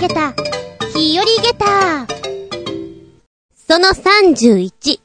[0.00, 0.32] げた、
[0.94, 2.06] 日和げた。
[3.54, 4.98] その31、7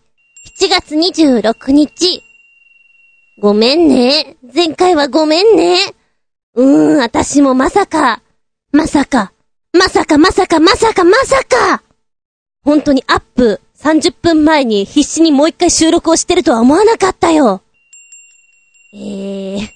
[0.69, 2.23] 月26日。
[3.41, 4.37] ごめんね。
[4.53, 5.77] 前回はごめんね。
[6.53, 8.21] うーん、私もまさか、
[8.71, 9.33] まさか、
[9.73, 11.83] まさかまさかまさかまさか
[12.63, 17.61] 本当にアップ30分前に必死にもう一回収録をしてるとは思わなかったよ。
[18.93, 19.67] えー、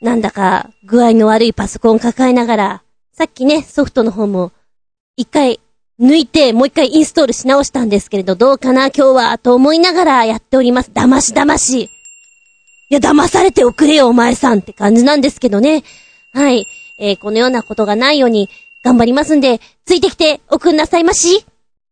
[0.00, 4.52] なんだか具合の悪いパソコン抱えながら、さっきね、ソフトの方も
[5.16, 5.60] 一回
[6.00, 10.90] 抜いてもう一回インストールし直したんですけれど、どうかな今日は、と思いながらやっております。
[10.90, 11.82] 騙し騙し。
[11.82, 11.88] い
[12.90, 15.84] や、騙されておくれよ、お前さんって感じなんですけどね。
[16.32, 16.66] はい。
[16.98, 18.48] えー、このようなことがないように
[18.82, 21.44] 頑張りますんで、ついてきておくんなさいまし。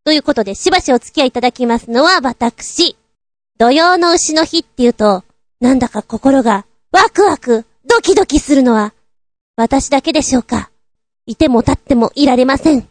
[0.04, 2.96] ということで、しばしお付き合いいただきますのは、私。
[3.58, 5.22] 土曜の牛の日って言うと、
[5.60, 8.94] なんだか心がワクワク、ドキドキするのは、
[9.56, 10.69] 私だけでしょうか。
[11.26, 12.88] いても立ってもいられません。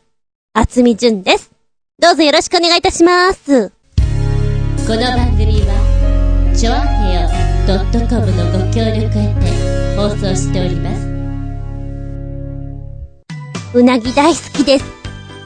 [0.53, 1.51] 厚み純です。
[1.99, 3.69] どうぞよろしくお願いいたします。
[3.69, 7.29] この番組は、ちょあへよ
[8.07, 11.07] .com のご協力へて放送しております。
[13.73, 14.85] うなぎ大好きです。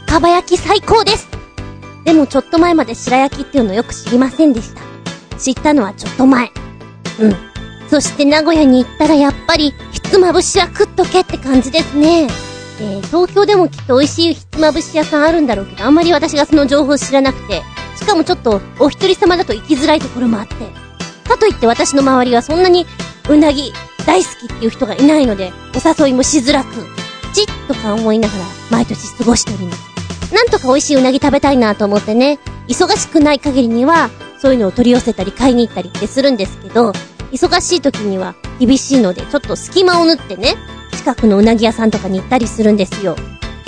[0.06, 1.28] かば焼き最高です。
[2.06, 4.82] でもちょっと前まで白焼きっていうのよく知りませんでした。
[5.40, 6.52] 知ったのはちょっと前。
[7.20, 7.36] うん。
[7.90, 12.28] そして名古屋に行ったらやっぱり、ひつまぶしは食っとけって感じですね。
[12.80, 17.62] えー、東京でもきっと美味しいひつまぶし屋さんあるんだろうけど、あんまり私がその情報知らなくて、
[17.96, 20.56] しかもちょっと、お一人様だと行きづらいところもあって。
[21.28, 22.86] かといって私の周りはそんなに、
[23.30, 23.72] うなぎ、
[24.06, 26.74] 大好きっていう人がいないので、お誘いもしづらく、
[27.34, 30.34] ちっとか思いながら、毎年過ごしております。
[30.34, 36.92] なんとか美味しいうなぎ食べたいなと思ってね、忙しくない限りには、そういうのを取り寄せたり買いに行ったりってするんですけど、
[37.34, 40.56] 忙しい時には厳しいので、ちょっと隙間を縫ってね、
[40.96, 43.16] 近くのうなぎ屋さんとかに行ったりするんですよ。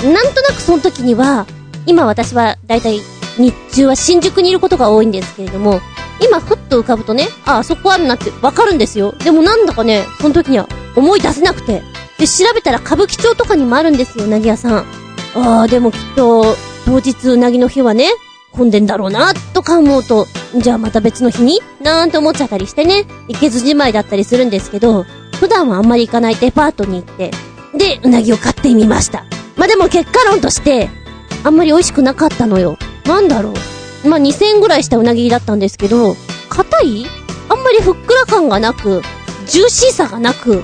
[0.03, 1.47] なんとなくその時には、
[1.87, 3.01] 今私はだいたい
[3.37, 5.81] 日中は新宿にいることが多いんですけれども、
[6.21, 9.13] 今ふっと浮かぶとね、あ、あそこあるなってわかるんですよ。
[9.23, 11.81] でもなんだかね、その時には思い出せなくて。
[12.19, 14.85] で、調べたら歌舞伎町とかにもあるんですよ、うなぎ屋さん。
[15.35, 16.55] ああ、でもきっと、
[16.85, 18.09] 当日うなぎの日はね、
[18.55, 20.25] 混んでんだろうな、とか思うと、
[20.57, 21.59] じゃあまた別の日に？
[21.81, 25.03] なんて思っちゃったりしてね、行けずじまいだったりするんですけど、
[25.39, 27.31] 普段はあんまり行かないデパートに行って、
[27.77, 29.25] で、うなぎを買ってみました。
[29.57, 30.89] まあ、でも結果論として、
[31.43, 32.77] あんまり美味しくなかったのよ。
[33.05, 33.53] なんだろ
[34.03, 34.07] う。
[34.07, 36.15] まあ、2000円ぐらいしたうなぎだったんですけど、
[36.49, 37.05] 硬い？
[37.49, 39.01] あんまりふっくら感がなく、
[39.45, 40.63] ジューシーさがなく、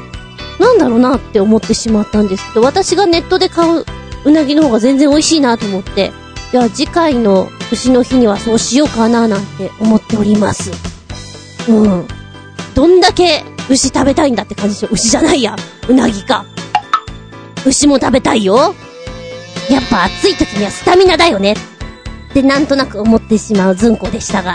[0.59, 3.85] なんだろうなって思ってしまったんですけど、私がネットで買う
[4.25, 6.11] うなぎの方が全然美味しいなと思って、
[6.51, 10.71] じゃあ次回の牛の日にはそうしようかななんて思っております。
[11.69, 12.07] うん。
[12.75, 14.89] どんだけ牛食べたいんだって感じでしょ。
[14.91, 15.55] 牛じゃないや。
[15.87, 16.45] うなぎか。
[17.65, 18.75] 牛も食べたいよ。
[19.69, 21.53] やっぱ暑い時にはスタミナだよね。
[21.53, 24.53] ってなんとなく思ってしまうずんこでしたが、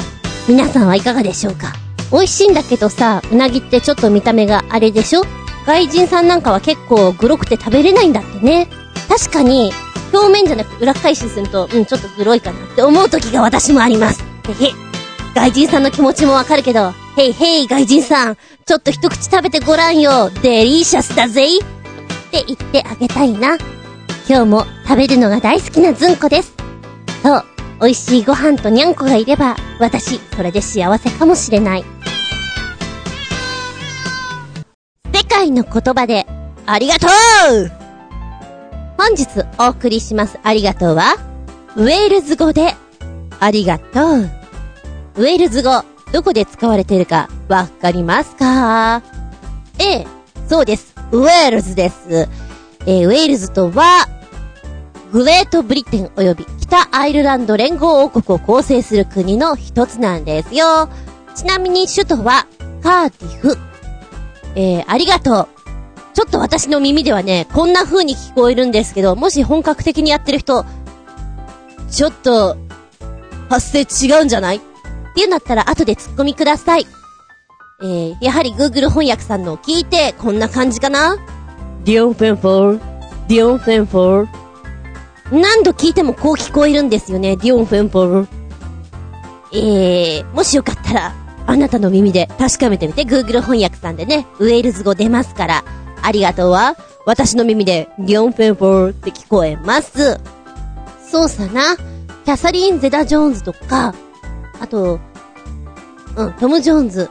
[0.49, 1.73] 皆さんはいかがでしょうか
[2.13, 5.23] 美味しいんだけどさ、うなぎってちょっと見た目があれでしょ
[5.67, 8.69] 外人さんなんかは結構グロくて食べれないんだってね。
[9.09, 9.73] 確かに、
[10.13, 14.23] 表面じゃなく裏返しすると、うん、ちょっとグロいかなって思う時が私もあります。
[14.49, 14.73] へへ。
[15.35, 20.31] 外人さんの気持ちもわかるけど、へいへい外人さん、ちょっと一口食べてごらんよ。
[20.43, 21.61] デリシャスだぜっ
[22.31, 23.59] て言ってあげたいな。
[24.29, 26.55] 今日も食べるのが大好きなズンコです。
[27.23, 27.45] そう、
[27.81, 31.85] 美味しいご飯とにゃんこがいれば、私、それで幸せかもしれない。
[35.13, 36.27] 世界の言葉で、
[36.65, 37.07] ありがと
[37.53, 37.86] う
[38.97, 39.27] 本日
[39.59, 41.15] お送りしますありがとうは、
[41.77, 42.75] ウェールズ語で、
[43.39, 44.31] ありがとう。
[45.17, 49.03] ウェールズ語、どこで使われているか、わかりますか？
[49.79, 50.07] ええ、
[50.49, 50.95] そうです。
[51.13, 52.29] ウェールズです。
[52.87, 54.09] えー、ウェールズとは、
[55.13, 60.89] グレートブリテン及び北アイルランド連合王国を構成する国の一つなんですよ。
[61.35, 62.47] ちなみに首都は
[62.83, 63.59] カーディフ。
[64.57, 65.56] えー、ありがとう。
[66.27, 70.65] ちょっと私の耳ではね、こんな風に聞こえるんですけど、もし本格的にやってる人、
[71.89, 72.57] ちょっと、
[73.49, 74.57] 発声違うんじゃない？
[74.57, 74.61] っ
[75.15, 76.87] ていうんだったら後で突っ込みください。
[77.81, 81.17] えー、やはり Google 翻訳さんのを聞いて、こんな感じかな？
[81.85, 82.81] ディオンフェンフォー、
[83.29, 85.41] ディオンフェンフォー。
[85.41, 88.29] 何度聞いてもこう聞こえるんですよね、ディオンフェンフォー。
[89.53, 91.15] えー、もしよかったら、
[91.47, 95.65] あなたの耳で確かめてみて、Google 翻訳さんでね、ウェールズ語出ますから、
[96.07, 100.21] ありがとうは、私の耳で、ギョンフェンフォーって聞こえます。
[101.11, 101.77] そうさな。
[102.25, 103.93] キャサリン・ゼタ・ジョーンズとか、
[104.61, 105.01] あと、
[106.15, 107.11] うん、トム・ジョーンズ、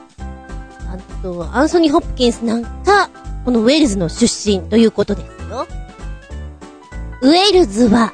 [0.88, 3.10] あと、アンソニー・ホップキンスなんか、
[3.44, 5.68] このウェールズの出身ということですよ。
[7.22, 8.14] ウェールズは、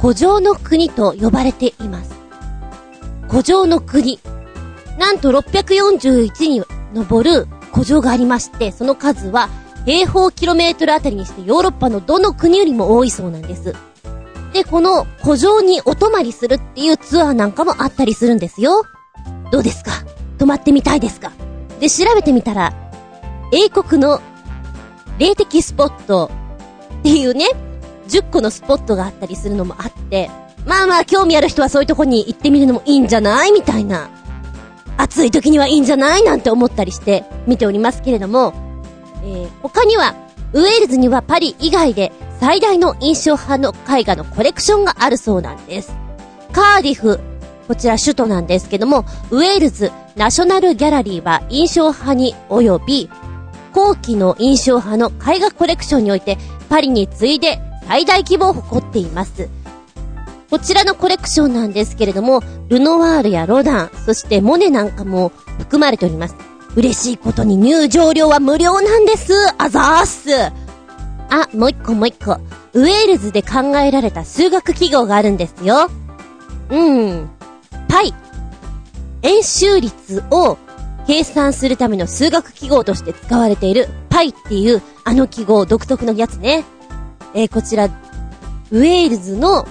[0.00, 2.14] 古城の国と呼ばれています。
[3.28, 4.18] 古城の国。
[4.98, 6.62] なんと641に
[6.94, 9.48] 上る古城がありまして、その数は
[9.84, 13.74] 平方キロメートルあたりにしてヨーロッパのどの国よりも多いそうなんです。
[14.52, 18.84] で、この古城にお泊まりするっていうツアーなんかもあったりするんですよ。
[19.50, 19.92] どうですか？
[20.38, 21.32] 泊まってみたいですか？
[21.80, 22.72] で、調べてみたら、
[23.52, 24.20] 英国の
[25.18, 26.30] 霊的スポット
[27.00, 27.46] っていうね、
[28.08, 30.30] 10個のスポットがあったりするのもあって、
[30.66, 33.52] まあまあ興味ある人はそういうとこに行ってみるのもいいんじゃない？
[33.52, 34.10] みたいな。
[34.96, 38.54] 暑い時にはいいんじゃないなんて思ったりして見ておりますけれども、
[39.24, 40.14] えー、他には、
[40.52, 45.94] ウェールズにはパリ以外で最大の印象派の絵画のコレクションがあるそうなんです。
[46.52, 47.20] カーディフ、
[47.68, 53.10] こちら首都なんですけども、ウェールズナショナルギャラリーは印象派に及び、
[53.72, 56.36] 後期の印象派の絵画コレクションにおいて、
[56.68, 59.48] パリに次いで最大規模を誇っています。
[60.52, 66.36] こちらのコレクションなんですけれども、ルノワールやロダン、そしてモネなんかも含まれております。
[66.76, 69.32] 嬉しいことに入場料は無料なんです。
[69.56, 70.52] あざーす。
[71.30, 72.32] あ、もう一個もう一個。
[72.74, 75.90] ウェールズで考えられた数学記号があるんですよ。
[76.68, 77.30] うん。
[77.88, 78.12] パイ。
[79.22, 80.58] 円周率を
[81.06, 86.66] 計算するための数学記号として使われているパイっていうあの記号独特のやつね。
[87.32, 89.66] えー、こちら、ウェールズの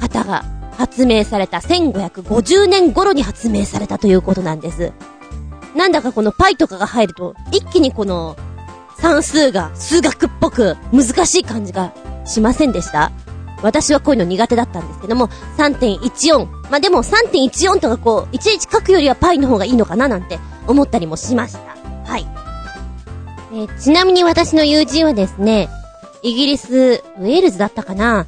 [0.00, 0.44] 方が
[0.76, 4.92] 発明された1550年頃に発明されたということなんです。
[5.74, 8.36] なんだかこのパイとかが入ると、一気にこの
[8.98, 11.92] 算数が数学っぽく難しい感じが
[12.24, 13.12] しませんでした
[13.62, 16.46] 私はこういうの苦手だったんですけども、3.14。
[16.70, 21.60] まあ、でも3.14とかこう、いちいち書くよりはパイの方がいいのかななんて思ったりもしました。
[22.10, 22.26] はい。
[23.52, 25.68] えー、ちなみに私の友人はですね、
[26.22, 28.26] イギリス、ウェールズだったかな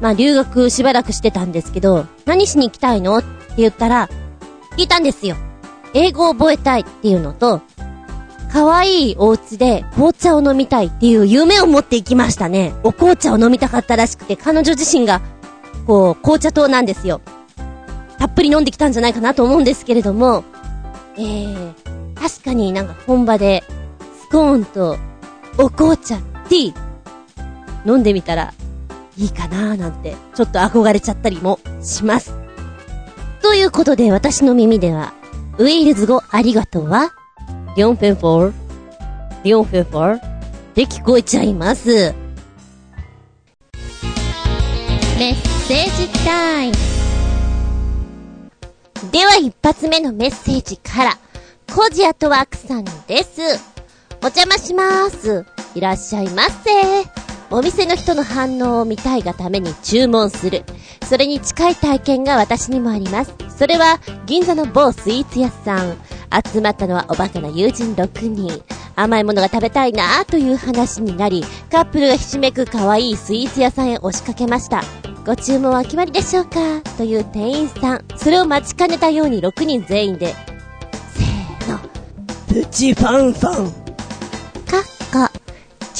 [0.00, 3.18] まあ、留学しばらくしてたんですけど、何しに行きたいの？
[3.18, 4.08] って言ったら、
[4.76, 5.36] 聞いたんですよ。
[5.92, 7.60] 英語を覚えたいっていうのと、
[8.52, 12.72] 可愛いお家で紅茶を飲みたいっていう夢を持っていきましたね。
[12.82, 15.20] お紅茶を飲みたかったらしくて、彼女自身が、
[15.86, 17.20] こう、紅茶糖なんですよ。
[18.18, 20.44] たっぷり飲んできたんじゃないかなと思うんですけれども、
[21.16, 21.74] えー、
[22.14, 23.62] 確かになんか本場で、
[24.22, 24.96] スコーンと、
[25.58, 26.16] お紅茶、
[26.48, 26.74] ティー、
[27.86, 28.52] 飲んでみたら、
[29.20, 32.34] いいかなーなんて、ちょっと憧れちゃったりもします。
[33.42, 35.12] ということで、私の耳では、
[35.58, 37.12] ウェイルズ語ありがとうは、
[37.76, 38.54] リョンフェンフォー、
[39.44, 40.20] リョンフェンフォーっ
[40.74, 42.14] て聞こえちゃいます。
[45.18, 45.34] メッ
[45.68, 46.74] セージタイム。
[49.12, 51.18] では一発目のメッセージから、
[51.74, 53.42] コジアトワークさんです。
[54.22, 55.44] お邪魔します。
[55.74, 57.29] いらっしゃいませ。
[57.52, 60.64] お店の人の反応を見たいがために注文する。
[61.04, 63.34] それに近い体験が私にもあります。
[63.48, 65.96] それは、銀座の某スイーツ屋さん。
[66.44, 68.62] 集まったのはおバカな友人6人。
[68.94, 74.84] 甘いものが食べたいなという話になり、カップルがひしめく可愛いスイーツ屋さんへ押しかけました。
[75.26, 76.80] ご注文は決まりでしょうか？
[76.96, 78.04] という店員さん。
[78.16, 80.34] それを待ちかねたように6人全員で、
[81.14, 81.78] せーの。
[82.46, 83.70] プチファンファン。
[84.66, 84.78] か
[85.26, 85.39] っこ。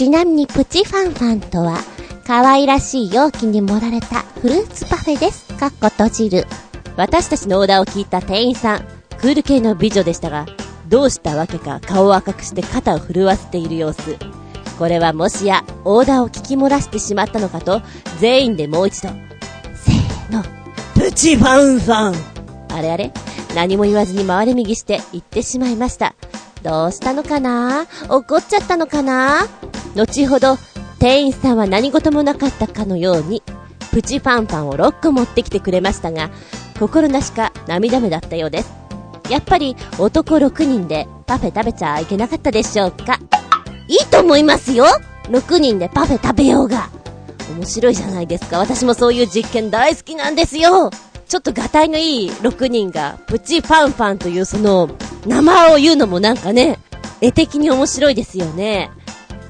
[0.01, 1.77] ちなみにプチファンファンとは、
[2.27, 5.53] 可愛らしい容器に盛られたフルーツパフェです。
[5.57, 6.47] かっこ閉じる。
[6.97, 8.79] 私たちのオーダーを聞いた店員さん、
[9.19, 10.47] クール系の美女でしたが、
[10.89, 14.17] どうしたわけか顔を赤くして肩を震わせている様子。
[14.79, 17.83] これはもしや、オーダーを聞き漏らしてしまったのかと、
[18.21, 19.11] 全員でもう一度、
[19.75, 20.43] せーの。
[20.95, 22.75] プチファンファン。
[22.75, 23.13] あれあれ
[23.55, 26.15] 何も言わずに回れ右して行ってしまいました。
[26.63, 27.87] どうしたのかな？
[28.09, 29.47] 怒っちゃったのかな？
[29.95, 30.59] 後ほど、
[30.99, 33.43] 店員さんは何事もなかったかのように、
[33.91, 36.31] プチファンファンを6個持ってきてくれましたが、
[36.79, 38.73] 心なしか涙目だったようです。
[39.29, 43.19] やっぱり男6人でパフェ食べちゃいけなかったでしょうか？
[43.87, 44.87] いいと思いますよ
[45.25, 46.89] !6 人でパフェ食べようが。
[47.57, 48.59] 面白いじゃないですか。
[48.59, 50.91] 私もそういう実験大好きなんですよ
[51.29, 54.89] ちょっとガタイのいい6人が、プチファンファンというその、
[55.27, 56.79] 名前を言うのもなんかね、
[57.21, 58.91] 絵的に面白いですよね。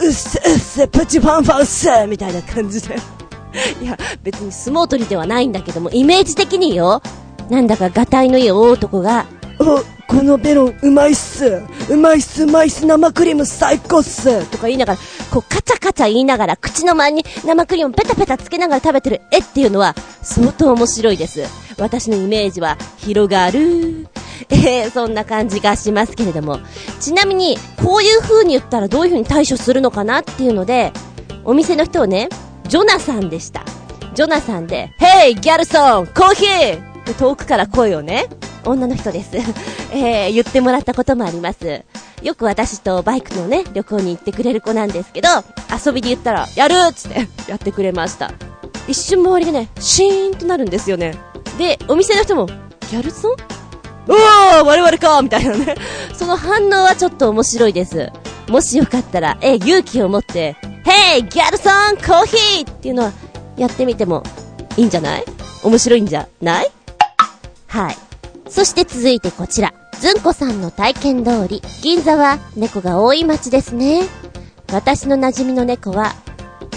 [0.01, 2.97] うっせうっせ、プチファンファンっせみたいな感じで。
[3.83, 7.03] いや、別に相撲取りではないんだけども、イメージ的によ、
[7.51, 9.27] なんだかガタイのいい大男が、
[9.59, 11.63] お、このベロンうまいっす。
[11.91, 14.45] うまいっす、うまいっす、生クリーム最高っす。
[14.47, 14.99] とか言いながら、
[15.31, 21.43] こうカチャカチャ言いながら、口の前に生クリームペタペタつけながら食べてる絵っていうのは、相当面白いです。
[21.79, 24.09] 私のイメージは、広がる。
[24.49, 26.61] えー、そんな感じがしますけれども。
[27.01, 30.93] ちなみに、こういう風に言ったらどういう風に対処するのかなっていうので、
[31.45, 32.29] お店の人をね、
[32.69, 33.65] ジョナサンでした。
[34.15, 38.27] ジョナサンで、ヘイギャルソンコーヒーって遠くから声をね、
[38.65, 39.37] 女の人です。
[39.93, 41.83] えー、言ってもらったこともあります。
[42.23, 45.29] よく私とバイクのね、旅行に行ってくれる子なんですけど、
[45.85, 48.33] 遊びで言ったら、やるっつって、やってくれました。
[48.87, 51.15] 一瞬周りがね、シーンとなるんですよね。
[51.59, 53.37] で、お店の人も、ギャルソン
[54.11, 55.77] うわー我々かみたいなね。
[56.13, 58.11] その反応はちょっと面白いです。
[58.49, 63.13] もしよかったら、え、勇気を持って、ヘイギャルソンコーヒーっていうのは、
[63.57, 64.25] やってみても
[64.77, 65.25] いいんじゃない？
[65.63, 66.71] 面白いんじゃない？
[67.69, 67.97] はい。
[68.49, 69.73] そして続いてこちら。
[70.01, 74.09] ずんこさんの体験通り、銀座は猫が多い街ですね。
[74.73, 76.15] 私の馴染みの猫は、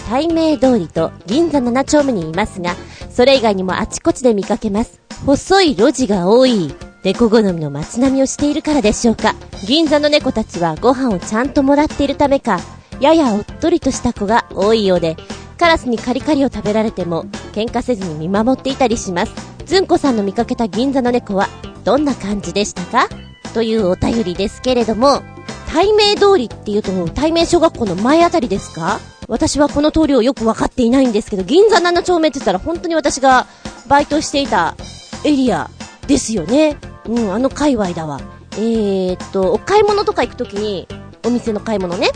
[0.10, 2.76] 対名通りと銀座7丁目にいますが、
[3.10, 5.00] それ以外にもあちこちで見かけます。
[5.26, 9.36] 細い路地が多い、猫好みの街並みをしているからでしょうか。
[9.68, 12.62] 銀座の猫たちはご飯をちゃんともらっているためか、
[13.02, 15.18] ややおっとりとした子が多いようで、
[15.58, 19.34] カラスにカリカリを食べられても、喧嘩せずに見守っていたりします。
[19.66, 21.50] ずんこさんの見かけた銀座の猫は、
[21.84, 23.10] どんな感じでしたか？
[23.54, 25.22] というお便りですけれども、
[25.68, 29.02] 対名通りっていうと、対名小学校の前あたりですか？
[29.28, 33.46] 私はこの通りをよくわかっていないんですけど、銀座7丁目って言ったら本当に私が
[33.90, 34.78] バイトしていた
[35.26, 35.70] エリア
[36.08, 36.78] ですよね。
[37.08, 38.20] うん、あの界隈だわ。
[38.54, 40.88] えー、っと、お買い物とか行くときに、
[41.26, 42.10] お店の買い物ね、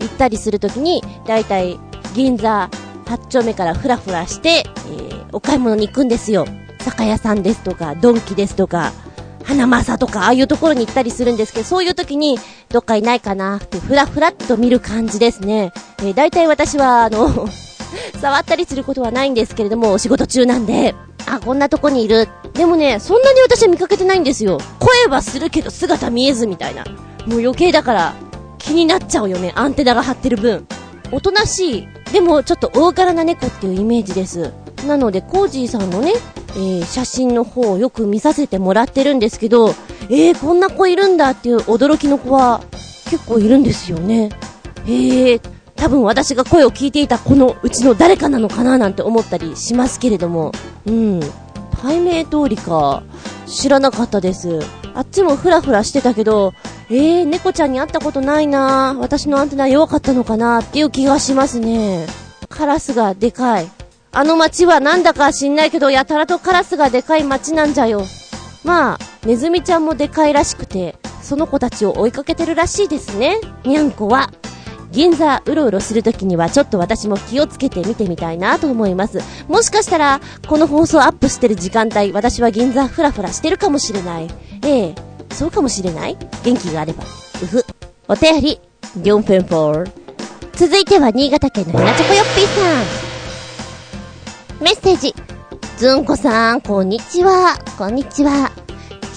[0.00, 1.78] 行ったりするときに、だいたい
[2.14, 2.70] 銀座
[3.06, 6.46] 8丁目からふらふらして、えー、お買い物に行くんですよ。
[6.80, 8.92] 酒屋さんですとか、ドンキですとか、
[9.44, 12.38] 花正とか、ああいうところに行ったりするんですけど、そういう時に、
[12.70, 15.72] どっかいないかなって、ふらふらっと見る感じですね。
[15.98, 17.48] えー、大体私は、あの、
[18.20, 20.94] 触ったりすることはないんですけれども、お仕事中なんで、
[21.26, 22.28] あ、こんなとこにいる。
[22.54, 24.58] でもね、そんなに私は見かけてないんですよ。
[24.78, 26.84] 声はするけど姿見えずみたいな。
[27.26, 28.14] もう余計だから、
[28.58, 30.66] 気になっちゃうよね、アンテナが張ってる分。
[31.12, 34.52] おとなしい、でもちょっと大柄な猫っていうイメージです。
[34.86, 36.12] なので、コージーさんのね、
[36.56, 39.70] えー、写真の方をよく見させてもらってるんですけど、
[40.08, 42.62] えー、こんな子いるんだっていう驚きの子は
[43.10, 44.30] 結構いるんですよね。
[44.86, 45.40] へえ、
[45.76, 50.52] 多分私が声を聞いていた子のうちの誰かなのかななんて思ったりしますけれども、
[50.86, 51.20] うん。
[51.82, 53.02] 対名通りか。
[53.46, 54.60] 知らなかったです。
[54.94, 56.54] あっちもフラフラしてたけど、
[56.88, 62.06] えー、猫ちゃんに会ったことないな私のアンテナ弱かったのかなっていう気がしますね。
[62.48, 63.68] カラスがでかい。
[64.12, 68.02] あの街はなんだか知んないけど、やたらとカラスがでかい街なんじゃよ。
[68.62, 73.40] まあ、ネズミちゃんもでかいらしくて、その子たちを追いかけてるらしいですね。
[73.64, 74.30] にゃんこは。
[74.94, 79.18] 銀座うろうろするときにはちょっと私も気をつけて見てみたいなと思います。
[79.48, 84.28] もしかしたら、この放送アップしてる時間帯、私は銀座フラフラしてるかもしれない。
[84.62, 84.94] ええ、
[85.32, 86.16] そうかもしれない？
[86.44, 87.02] 元気があれば。
[87.42, 87.64] うふ。
[88.06, 88.60] お便り、
[88.98, 89.90] 4分4。
[90.52, 92.60] 続いては新潟県のひなちょこよっぴーさ
[94.60, 94.62] ん。
[94.62, 95.12] メッセージ。
[95.76, 97.58] ずんこさん、こんにちは。
[97.76, 98.52] こんにちは。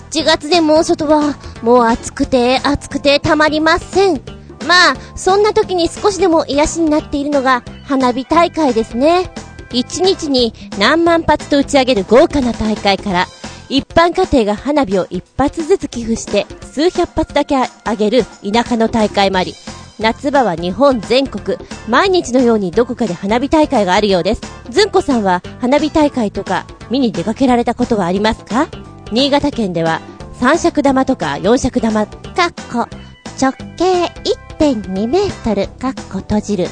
[0.10, 4.37] 7月で猛暑とは、もう暑くて暑くてたまりません。
[4.68, 9.32] まあ、そんな時に少しでも癒しになっているのが花火大会ですね。
[9.72, 13.26] 一日に何万発と打ち上げる豪華な大会から、
[13.70, 19.56] 一般家庭が花火を一発ずつ寄付して数百発だけあげる田舎の大会もあり、
[20.00, 21.58] 夏場は日本全国、
[21.90, 24.42] 毎日のようにどこかで花火大会があるようです。
[24.70, 28.68] ずんこさんは花火大会とか見に出かけられたことはありますか？
[29.12, 30.02] 新潟県では
[30.40, 32.16] 三尺玉とか四尺玉、かっ
[32.72, 32.88] こ、
[33.40, 34.06] 直径
[34.60, 36.68] 1.2メートル、かっこ閉じる。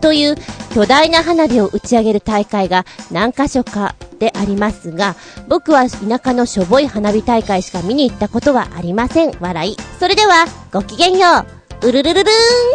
[0.00, 0.36] という
[0.74, 5.16] 巨大な花火を打ち上げる大会が何箇所かでありますが、
[5.48, 9.32] 僕は田舎のしょぼい花火大会しか見に行ったことはありません。
[9.40, 9.76] 笑い。
[9.98, 11.44] それでは、ごきげんよ
[11.82, 11.88] う。
[11.88, 12.30] うるるるる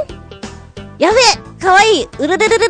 [0.08, 1.00] ーん。
[1.00, 2.68] やべえかわいいうるるるるる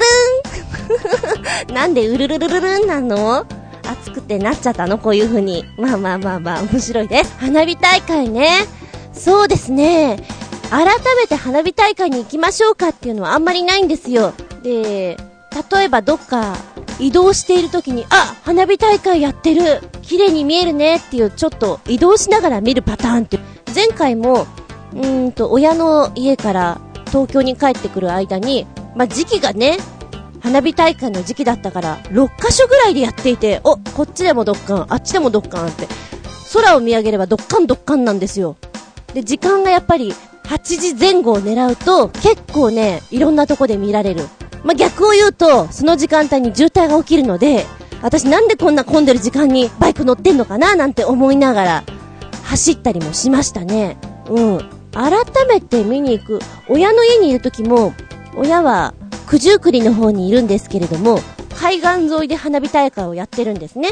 [1.67, 3.45] ーん なんでうるるるるるんなの？
[3.87, 4.97] 熱くてなっちゃったの？
[4.97, 5.65] こういう風に。
[5.77, 7.33] まあまあまあまあ、面白いです。
[7.39, 8.65] 花火大会ね。
[9.13, 10.17] そうですね。
[10.73, 14.33] 改めて花火大会に行きましょうかっていうのはあんまりないんですよ。
[14.63, 15.17] で、
[15.71, 16.55] 例えばどっか
[16.99, 23.39] 移動している時に、あ花火大会やってる綺麗に見えるねっていうちょっと移動しながら見るパターンって。
[23.75, 24.47] 前回も、
[24.93, 28.65] うーんと、親の家から東京に帰ってくる間に、
[28.95, 29.77] まあ、時期がね、
[30.41, 35.87] 花火大会の時期だったから、6カ所ぐらいでやっていて、お、こっちでもドッカン、あっちでもドッカンって、
[36.53, 38.57] 空を見上げればドッカンドッカンなんですよ。
[39.13, 44.27] で、時間がやっぱり、8時前後を狙うと、結構ね、いろんなとこで見られる。
[44.63, 47.65] まあ、逆を言うと、その時間帯に渋滞が起きるので、
[48.01, 51.83] 私なんでこんな混んでる時間にバイク乗ってんのかななんて思いながら、
[52.43, 53.97] 走ったりもしましたね。
[54.29, 54.57] うん。
[54.91, 55.11] 改
[55.47, 56.39] めて見に行く。
[56.69, 57.93] 親の家にいる時も、
[58.35, 58.93] 親は
[59.27, 61.19] 九十九里の方にいるんですけれども、
[61.57, 63.89] 海岸沿いで花火大会をやってるんですね。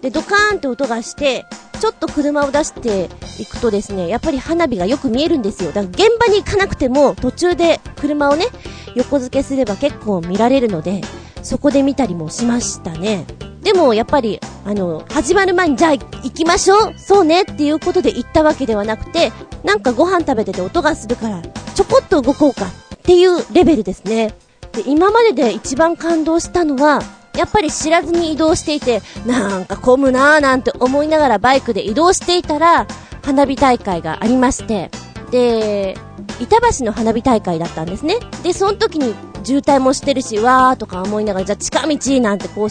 [0.00, 1.44] で、ドカーンって音がして、
[1.80, 3.08] ちょっと車を出して
[3.40, 5.72] いくとですね、やっぱり花火がよく見えるんですよ。
[5.72, 8.46] だから現場に行かなくても、途中で車をね、
[8.94, 11.00] 横付けすれば結構見られるので、
[11.42, 13.24] そこで見たりもしましたね。
[13.62, 19.32] でも、やっぱり、あの、始まる前に、じゃあ行きましょうそうねっていうことで行ったわけではなくて、
[19.64, 21.42] なんかご飯食べてて音がするから、
[21.74, 24.34] ちょこっと動こうかっていうレベルですね。
[24.72, 27.02] で、今までで一番感動したのは、
[27.34, 32.86] やっぱり知らずに移動していて、なんか混むなーなんて思いながらバイクで移動していたら、
[33.22, 34.90] 花火大会がありまして、
[35.30, 35.96] で、
[36.40, 38.16] 板橋の花火大会だったんですね。
[38.42, 42.68] で、その時に渋滞もしてるし、わーとか思いながら、じゃあ近道なんてこう、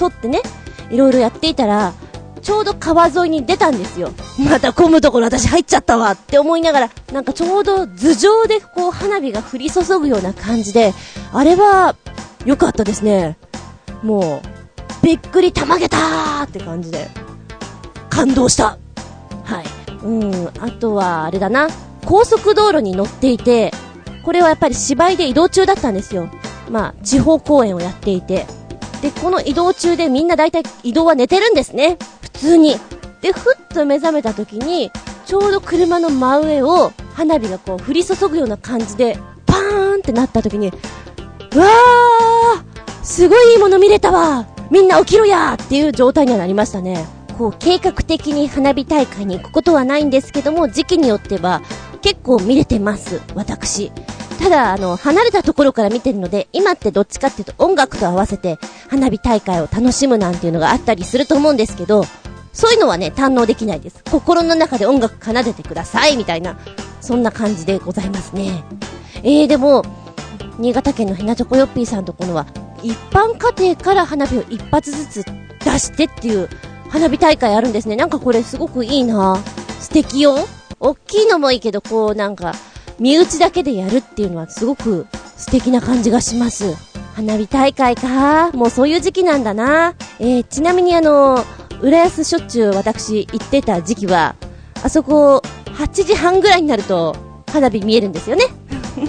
[0.00, 0.40] 沿ってね、
[0.90, 1.92] いろいろやっていたら、
[2.40, 4.10] ちょうど川沿いに出たんですよ。
[4.38, 10.94] また混むところ私入っちゃったわって思いながら、なんかちょうど頭上でこう花火が降り注ぐような感じで、
[11.32, 11.96] あれは
[12.44, 13.36] 良かったですね。
[14.02, 14.42] も
[15.02, 17.08] う、びっくりたまげたーって感じで、
[18.10, 18.78] 感動した。
[19.44, 19.64] はい。
[20.04, 21.68] うん、あとは、あれだな。
[22.04, 23.72] 高速道路に乗っていて、
[24.24, 26.28] これはやっぱり芝居で移動中だったんですよ。
[26.70, 28.46] まあ、地方公演をやっていて。
[29.02, 31.98] で、この移動中でみんな大体移動は寝てるんですね。
[32.20, 32.76] 普通に。
[33.22, 34.90] で、ふっと目覚めた時に、
[35.26, 40.72] ちょうど車の真上を花火がこう降り注ぐような感じで、パーンってなった時に、う
[41.58, 42.67] わー
[43.08, 47.06] すごいいいもの見れたわみんな起きろやっていう状態にはなりましたね。
[47.38, 51.62] こう、計画的に花火大会に行くことはないんですけども、時期によっては
[52.02, 53.90] 結構見れてます、私。
[54.38, 62.04] ただ、あの、離れたところから見てるので、今ってどっちかっていうと音楽と合わせて花火大会を楽しむなんていうのがあったりすると思うんですけど、
[62.52, 64.04] そういうのはね、堪能できないです。
[64.10, 66.58] 心の中で音楽奏でてください、みたいな、
[67.00, 68.64] そんな感じでございますね。
[69.22, 69.82] えー、でも、
[70.58, 72.44] 新潟県のひなチョコヨッピーさんとこのは、
[72.82, 75.24] 一般家庭から花火を一発ずつ
[75.64, 76.48] 出してっていう
[76.88, 77.96] 花火大会あるんですね。
[77.96, 79.36] なんかこれすごくいいな
[79.80, 80.36] 素敵よ。
[80.80, 82.54] 大きいのもいいけど、こうなんか、
[82.98, 86.74] 身内だけでやるっていうのはすごく素敵な感じがします。
[87.14, 89.94] 花火大会かもうそういう時期なんだな。
[90.20, 91.44] えー、ちなみにあの、
[91.80, 94.36] 浦安しょっちゅう私行ってた時期は、
[94.82, 97.16] あそこ、8時半ぐらいになると、
[97.52, 98.44] 花火見えるんですよね。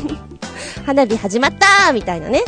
[0.85, 2.43] 花火始まったーみたいなね。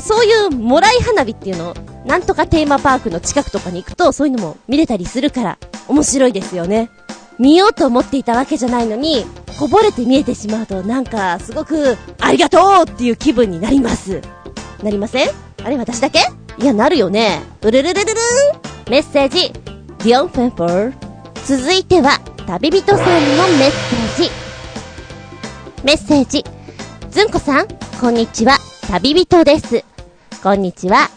[0.00, 1.74] そういうもらい花火っていうの
[2.06, 6.90] なんとかテーマパークの近くとかに行くとそういうのも見れたりするから面白いですよね。
[7.38, 9.24] 見ようと思っていたわけじゃないのに、
[9.58, 14.20] こぼれて見えてしまうとなんかすごくありがとうっていう気分になります。
[14.82, 15.30] なりません？
[15.64, 16.20] あれ私だけ？
[16.58, 17.40] いや、なるよね。
[17.62, 18.16] うるるるるるん
[18.90, 20.94] メッセージ、ディオンフェンフォー。
[21.46, 23.02] 続いては、旅人さんの
[23.58, 24.30] メッセージ。
[25.82, 26.44] メッセージ。
[27.10, 27.68] ずんこさん、
[28.00, 28.58] こんにちは。
[28.90, 29.84] 旅人です。
[30.42, 31.08] こんにちは。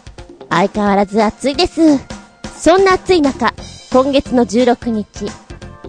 [0.48, 1.98] 相変わらず暑いです。
[2.56, 3.52] そんな暑い中、
[3.92, 5.26] 今月の16日、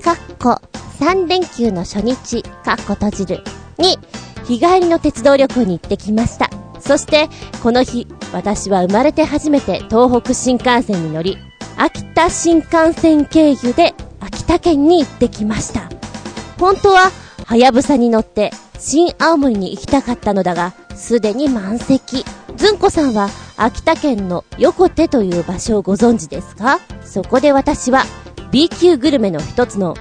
[0.01, 0.59] かっこ
[0.99, 3.43] 3連休の初日、かっこ閉じる、
[3.77, 3.97] に、
[4.45, 6.49] 日帰りの鉄道旅行に行ってきました。
[6.81, 7.29] そして、
[7.63, 11.37] この日、私は生まれて初めて東北新幹線に乗り、
[11.77, 15.89] 秋田新幹線経由で秋田県に行ってきました。
[16.59, 17.11] 本当は、
[17.45, 22.25] はやぶさに乗って新青森に行きたかったのだが、すでに満席。
[22.55, 26.79] ずんこさんは秋田県の横手という場所をご存知ですか？
[27.05, 28.03] そこで私は
[28.51, 29.95] B 級グルメの一つの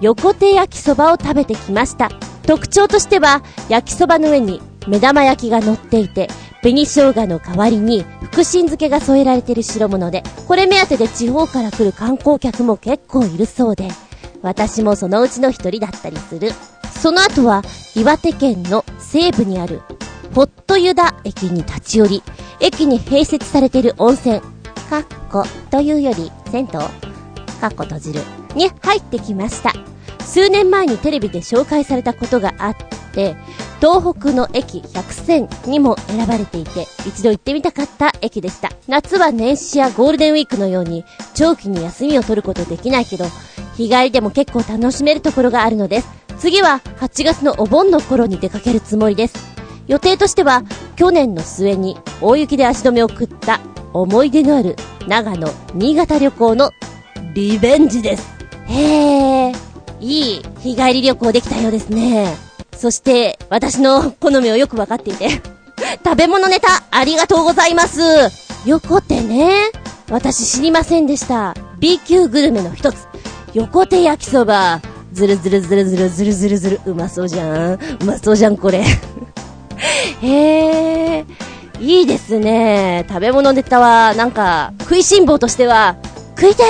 [0.00, 2.08] 横手焼きそばを食べてきました。
[2.44, 6.28] 特徴としては焼きそばの上に目玉焼きが乗っていて、
[6.62, 13.88] 紅生姜の代わりに福神漬けが添えられている代物で、これ目当てで地方から来る観光客も結構いるそうで、
[14.40, 16.50] 私もそのうちの一人だったりする。
[16.98, 17.62] その後は
[17.94, 19.82] 岩手県の西部にある
[20.34, 22.22] ホットユダ駅に立ち寄り、
[22.60, 24.40] 駅に併設されている温泉、
[24.88, 26.88] かっこというより、銭湯か
[27.68, 28.20] っこ閉じる、
[28.54, 29.72] に入ってきました。
[30.24, 32.76] 数年前にテレビで紹介されたことがあっ
[33.12, 33.34] て、
[33.80, 38.70] 東北の駅100選にも選ばれていて、一度行ってみたかった駅でした。
[38.86, 43.24] 夏は年始やゴールデンウィークのように、長期に休みを取ることできないけど、
[43.76, 46.08] 日帰りでも結構楽しめるところがあるのです。
[46.38, 49.49] 次は8月のお盆の頃に出かけるつもりです。
[49.90, 50.62] 予定としては、
[50.94, 53.58] 去年の末に大雪で足止めを食った
[53.92, 54.76] 思い出のある
[55.08, 56.70] 長野、新潟旅行の
[57.34, 58.30] リベンジです。
[58.68, 59.52] へえ、
[59.98, 62.36] いい日帰り旅行できたようですね。
[62.76, 65.28] そして、私の好みをよくわかっていて
[66.06, 68.00] 食べ物ネタ、ありがとうございます。
[68.66, 69.72] 横手ね。
[70.08, 71.56] 私知りませんでした。
[71.80, 73.08] B 級グルメの一つ。
[73.54, 74.80] 横手焼きそば。
[75.12, 76.80] ずるずるずるずるずるずるずる。
[76.86, 77.72] うまそうじゃん。
[77.72, 78.84] うまそうじゃん、これ
[80.22, 81.24] へえ、
[81.80, 83.06] いいですね。
[83.08, 85.96] 食べ物ネタは、なんか、食いしん坊としては、
[86.36, 86.66] 食いてー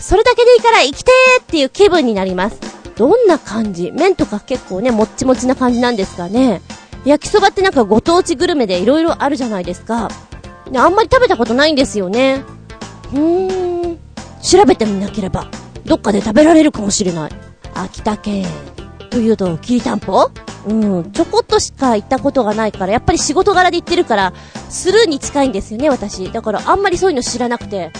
[0.00, 2.60] それだけでいいから生きてーっていう気分になります。
[2.96, 3.92] どんな感じ？
[3.92, 6.62] 麺とか結構ね、もっちもちな感じなんですかね。
[7.04, 10.08] 焼きそばってなんかご当地グルメで色々あるじゃないですか。
[10.70, 12.42] ね、あんまり食べたことないんですよね。
[13.12, 13.98] うーん。
[14.42, 15.48] 調べてみなければ、
[15.84, 17.30] どっかで食べられるかもしれない。
[17.74, 18.46] 秋田県。
[19.10, 20.30] というと、きりたんぽ？
[20.66, 24.32] うん、ちょこっとしか行ったことがないから、やっぱり仕事柄で行ってるから、
[24.68, 26.32] スルーに近いんですよね、私。
[26.32, 27.92] だからあんまりそういうの知らなくて、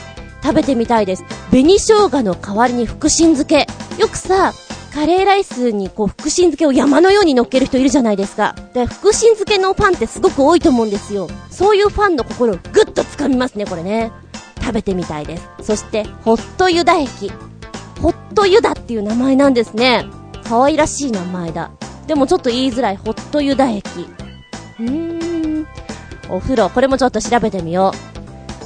[0.42, 1.24] 食べてみたいです。
[1.50, 3.66] 紅生姜の代わりに福神漬け。
[4.00, 4.52] よくさ、
[4.92, 8.54] カレーライスにこう福神漬けを山のように乗っける人いるじゃないですか。
[8.72, 11.28] で、福神漬けのファンってすごく多いと思うんですよ。
[11.50, 14.10] そういうファンの心をぐっと掴みますね、これね。
[14.60, 15.48] 食べてみたいです。
[15.62, 17.30] そして、ホットユダ液。
[18.00, 20.06] ホットユダっていう名前なんですね。
[20.48, 21.70] 可愛らしい名前だ。
[22.06, 23.82] でもちょっと言いづらいホットユダ液。
[24.78, 25.66] うーん。
[26.28, 28.16] お風呂、これもちょっと調べてみよう。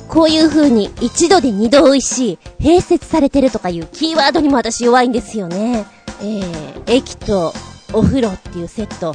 [0.09, 5.87] こういう風に一度で二度美味しい、併設されてるとかいうキーワードにも私弱いんですよね。
[6.21, 7.55] えー、駅と
[7.93, 9.15] お風呂っていうセット。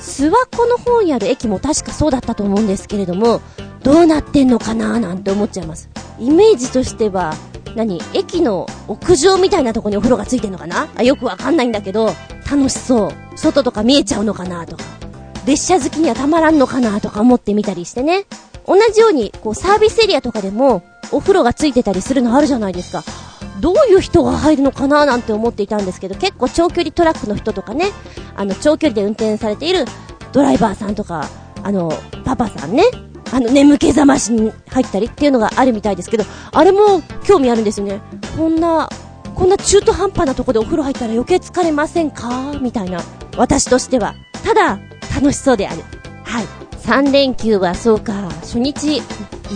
[0.00, 3.40] 諏訪湖の方にある駅も確かそうだったと思うんですけれども、
[3.82, 5.88] どうなってんのかなーなんて思っちゃいます。
[6.20, 7.34] イメージとしては、
[7.76, 8.00] 何？
[8.14, 10.88] 駅の屋上みたいなとこにお風呂がついてんのかな？
[10.96, 12.06] あ、よくわかんないんだけど、
[12.50, 13.38] 楽しそう。
[13.38, 14.82] 外とか見えちゃうのかなとか。
[15.46, 18.26] 列車好きにはたまらんのかなとか思ってみたりしてね。
[18.66, 23.04] 同じように、こうサービスエリアとかでも、お風呂がついてたりするのあるじゃないですか。
[23.60, 25.06] どういう人が入るのかな？
[25.06, 27.92] なんて思っていたんですけど、結構長距離トラックの人とかね、
[28.34, 29.84] あの、長距離で運転されている
[30.32, 31.28] ドライバーさんとか、
[31.62, 31.92] あの、
[32.24, 32.82] パパさんね、
[33.32, 38.00] あの、眠気覚ましに入ったりっていうのがあるみたいですけど、あれも興味あるんですよね。
[38.36, 38.88] こんな、
[39.34, 42.54] こんな中途半端なとこでお風呂入ったら余計疲れませんか？
[42.60, 43.00] みたいな。
[43.36, 44.14] 私としては。
[44.44, 44.78] ただ、
[45.14, 45.82] 楽しそうである。
[46.24, 46.46] はい。
[46.78, 48.12] 3連休はそうか、
[48.42, 49.02] 初日、い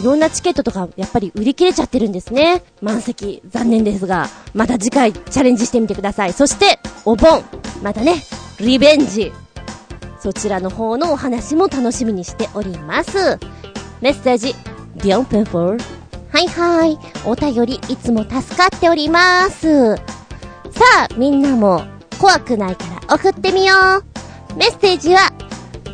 [0.04, 2.62] ろんなチケットとかやっぱり売り切れちゃってるんですね。
[2.82, 6.32] 満席、残念ですが、また次回チャレンジしてみてください。
[6.32, 7.42] そして、お盆、
[7.82, 8.16] またね、
[8.58, 9.32] リベンジ。
[10.20, 13.38] そちらの方のお話も楽しみにしております。
[14.00, 14.54] メッセージ、
[15.02, 16.00] ビョンペンフォー。
[16.30, 16.98] はいはい。
[17.24, 19.96] お便りいつも助かっております。
[19.96, 20.02] さ
[21.04, 21.82] あ、みんなも
[22.18, 24.56] 怖くないから送ってみよう。
[24.56, 25.32] メッセージは、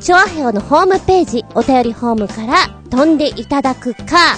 [0.00, 4.36] チョアヘオのホームページ、お便りホームから飛んでいただくか、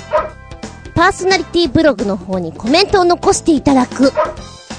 [0.95, 4.13] パーソナリティブログの方にコメントを残していただく。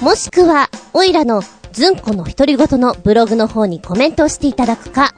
[0.00, 1.42] もしくは、オイラの
[1.72, 5.14] ズンコの独り言のブログの方にコメントをしていただくか、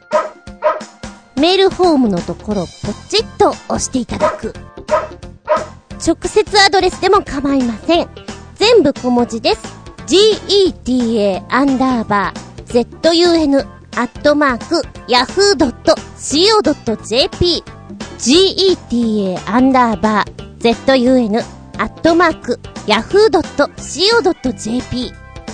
[1.36, 2.68] メールフォームのところポ
[3.08, 4.54] チッと押していただく。
[6.04, 8.08] 直接アドレスでも構いません。
[8.56, 9.82] 全部小文字です。
[10.06, 15.72] geta アンダーバー zun アットマーク yahoo.co.jp
[18.18, 21.42] geta アンダーバー zun
[21.78, 23.62] アットマーク yahoo.co.jp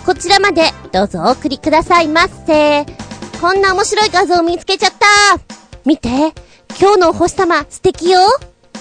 [0.09, 2.87] こちらまでどうぞお送りくださいませ。
[3.43, 5.07] こんな面白い画像を見つけちゃった
[5.85, 6.09] 見て
[6.81, 8.21] 今日のお星様素敵よ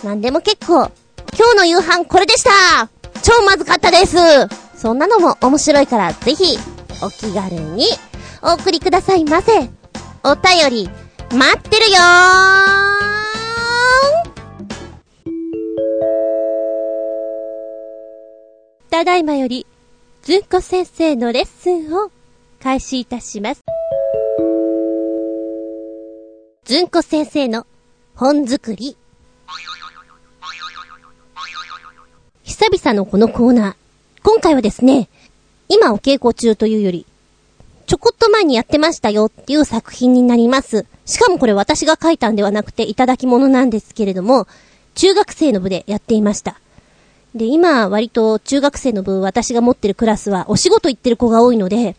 [0.06, 0.90] なんでも結構。
[1.38, 2.88] 今日の夕飯これでした
[3.22, 4.16] 超まずかったです
[4.78, 6.58] そんなのも面白いからぜひ、
[7.04, 7.88] お気軽に
[8.42, 9.52] お送りくださいませ。
[10.24, 10.90] お便り、
[11.36, 11.98] 待ってるよ
[18.90, 19.68] ただいまより、
[20.24, 22.12] ずんこ先生のレッスンを
[22.62, 23.64] 開始いたします。
[26.66, 27.66] ずんこ先生の
[28.16, 28.98] 本作り。
[32.44, 33.76] 久々のこのコーナー。
[34.24, 35.08] 今回はですね、
[35.70, 37.06] 今お稽古中というより、
[37.86, 40.86] ちょこっと前にやってましたよっていう作品になります。
[41.06, 44.46] しかもこれ私が書いたんではなくていただき物なんですけれども、
[44.96, 46.60] 中学生の部でやっていました。
[47.36, 51.96] で、今割と中学生の部私が持ってるクラスはお仕事行ってる子が多いので、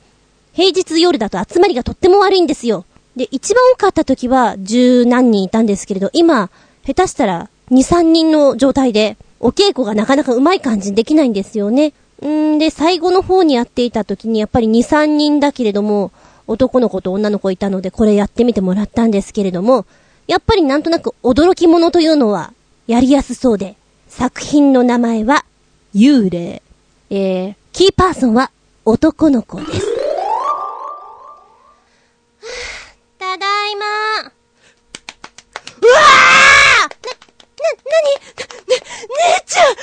[0.53, 2.85] 平日夜だと集まりがとっても悪いんですよ。
[3.17, 6.51] で、一番多かった時は十何人いたんですけれど、今、
[6.85, 11.93] 下手したら二三人の状態で、お稽古がなかなかうまい感じにできないんですよね。
[12.25, 16.11] んで、最後の方にやっていた時にやっぱり2、3人だけれども、
[16.49, 19.85] 男の子と女の子いたのでこれやってみてもらったんですけれども、
[20.27, 22.53] やっぱりなんとなく驚き物というのは
[22.87, 23.77] やりやすそうで、
[24.09, 25.45] 作品の名前は
[25.95, 26.63] 幽霊。
[27.11, 28.51] えー、キーパーソンは
[28.85, 29.87] 男の子です。
[33.19, 33.87] ただいま。
[34.21, 36.91] うわーな、
[37.65, 38.11] な、なに、
[38.67, 39.75] ね、姉ちゃん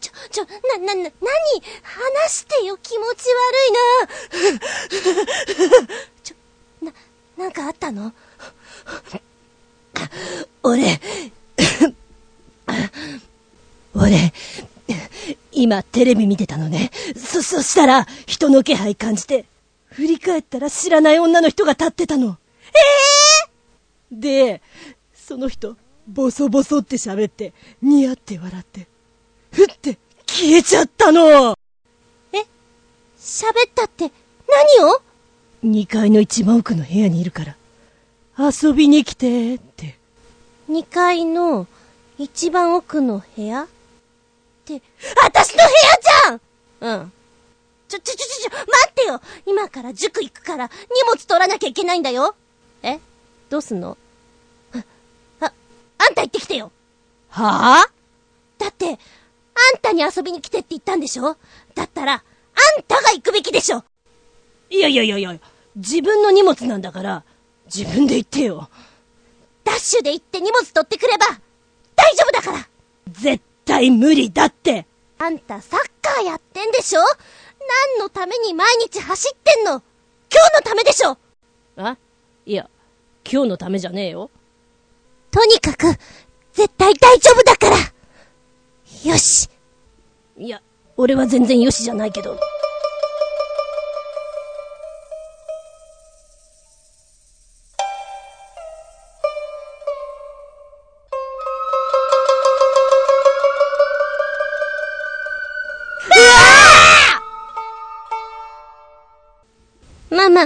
[0.00, 1.12] ちょ、ちょ、な、な、な、なに
[1.82, 3.72] 話してよ、気持ち悪い
[5.74, 5.88] な。
[6.22, 6.36] ちょ、
[6.84, 6.92] な、
[7.36, 8.12] なんかあったの？
[10.62, 11.00] 俺、
[13.94, 14.32] 俺、
[15.52, 16.90] 今テレビ見てたのね。
[17.16, 19.46] そ、そしたら、人の気配感じて、
[19.86, 22.36] 振り返ったら知らない女の人が立ってたの。
[22.66, 24.62] ええー、で、
[25.14, 28.86] その人、ボソボソって喋って、ニヤって笑って、
[29.50, 31.56] ふって消えちゃったの
[32.32, 32.38] え？
[33.18, 34.12] 喋ったって
[34.78, 35.02] 何を
[35.64, 37.56] ?2 階の一番奥の部屋にいるから、
[38.38, 39.96] 遊びに来てって。
[40.70, 41.66] 2階の
[42.18, 43.64] 一番奥の部屋？
[43.64, 43.66] っ
[44.64, 44.82] て、
[45.22, 45.70] 私の部
[46.30, 47.00] 屋じゃん！
[47.00, 47.12] うん。
[47.88, 49.20] ちょ、ちょ、ちょ、ちょ、待ってよ！
[49.46, 50.72] 今から塾行くから荷
[51.08, 52.34] 物取らなきゃいけないんだよ！
[52.82, 52.98] え？
[53.48, 53.96] どうすんの？
[55.40, 55.52] あ、
[55.98, 56.72] あんた行ってきてよ！
[57.28, 57.90] はぁ、あ、
[58.58, 58.98] だって、あん
[59.80, 61.36] たに遊びに来てって言ったんでしょ？
[61.74, 63.84] だったら、あんたが行くべきでしょ！
[64.70, 65.38] いやいやいやいや、
[65.76, 67.22] 自分の荷物なんだから、
[67.72, 68.68] 自分で行ってよ。
[69.62, 71.26] ダッシュで行って荷物取ってくれば、
[72.06, 72.68] 大丈夫だから。
[73.10, 74.86] 絶対無理だって。
[75.18, 77.00] あんたサッカーやってんでしょ？
[77.98, 79.72] 何のために毎日走ってんの？
[79.72, 81.18] 今日のためでしょ？
[81.78, 81.96] あ？
[82.44, 82.70] いや、
[83.28, 84.30] 今日のためじゃねえよ。
[85.32, 85.98] とにかく、
[86.52, 87.76] 絶対大丈夫だから。
[89.10, 89.48] よし。
[90.38, 90.62] いや、
[90.96, 92.38] 俺は全然よしじゃないけど。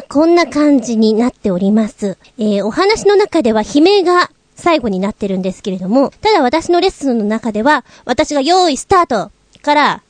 [0.02, 2.16] こんな感じになっております。
[2.38, 9.32] えー、お話の中では悲鳴が最後になってるんですけれども、ただ私のレッスンの中では、私が用意スタート
[9.62, 10.02] から、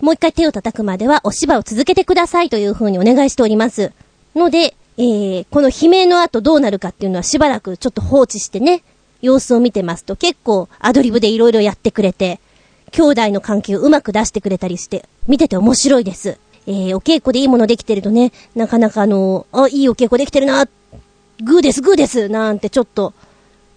[0.00, 3.92] もう一回手を叩くまではお芝居を続けてくださいという風にお願いしております。
[4.34, 8.82] ので、えー、この悲鳴の後どうなるかっていうのはしばらくちょっと放置してね、
[9.22, 12.40] 様子を見てますと結構アドリブで色々やってくれて、
[12.90, 16.38] 兄弟の関係をうまく出してくれたりして、見てて面白いです。
[16.66, 20.66] えー、お稽古でいいものできてるとね、なかなかあの、あ、いいお稽古できてるな、
[21.42, 23.12] グーです、グーです、なんてちょっと、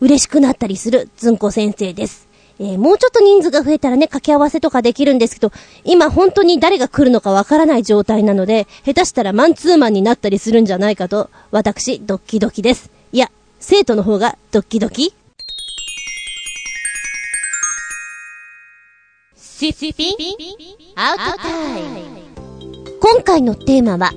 [0.02, 2.28] 嬉しくなったりする、ずんこ先生です。
[2.60, 5.52] えー、もうちょっと人数が増えたらね、掛け合わせとかできるんですけど、
[5.84, 12.92] 今本当に誰が来るのかわからない状態なので、下手したらマンツーマンになったりするんじゃないかと、私、ドッキドキです。
[13.12, 15.14] いや、生徒の方がドッキドキ
[19.36, 20.16] シシピン？
[20.96, 22.25] アウトタイム
[23.08, 24.14] 今回のテーマは、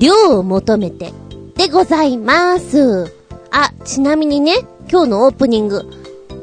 [0.00, 1.12] 量を求めて
[1.54, 3.14] でございます。
[3.52, 5.84] あ、ちなみにね、今日のオープニング、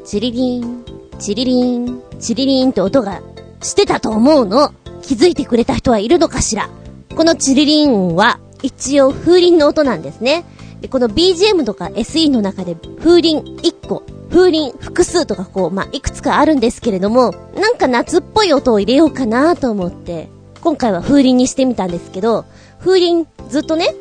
[0.02, 0.82] チリリン、
[1.18, 3.20] チリリン、チリリンって音が
[3.60, 4.72] してたと思うの。
[5.02, 6.70] 気づいてくれた人はいるのかしら
[7.14, 10.46] このチリリンは、一応風鈴の音なんですね。
[10.80, 20.32] で、この BGM とか SE の中で風鈴1個、風鈴複数とかこう、まあ、いくつかあるんですけれども、なんか夏っぽい音を入れようかなと思って、
[20.64, 22.46] 今回は風鈴にしてみたんですけど、
[22.80, 23.94] 風鈴ずっとね、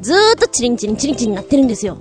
[0.00, 1.98] ずーっとチリンチリンチリンチリンなってるんですよ。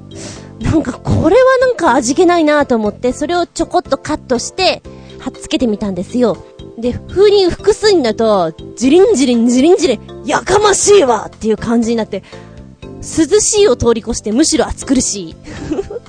[0.61, 4.83] なんかこれはなんか味気ないなと思って、それをちょこっとカットして、
[5.17, 6.37] 貼っつけてみたんですよ。
[6.77, 12.21] で、風鈴複数になると、ジリンジリンジリンジリン、やかましいわっていう感じになって、
[13.01, 15.35] 涼しいを通り越してむしろ暑苦しい。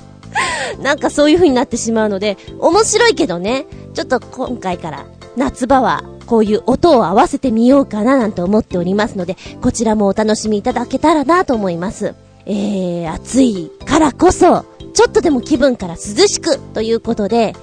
[0.79, 3.65] なんかそういう風になってしまうので、面白いけどね、
[3.95, 12.15] ちょっと今回から夏場はこういう音を合わせてみようかななんて思っておりますので、こちらもお楽しみいただけたらなと思います。
[12.45, 17.53] えー、暑いからこそ、ちょっとでも気分から涼しくということで、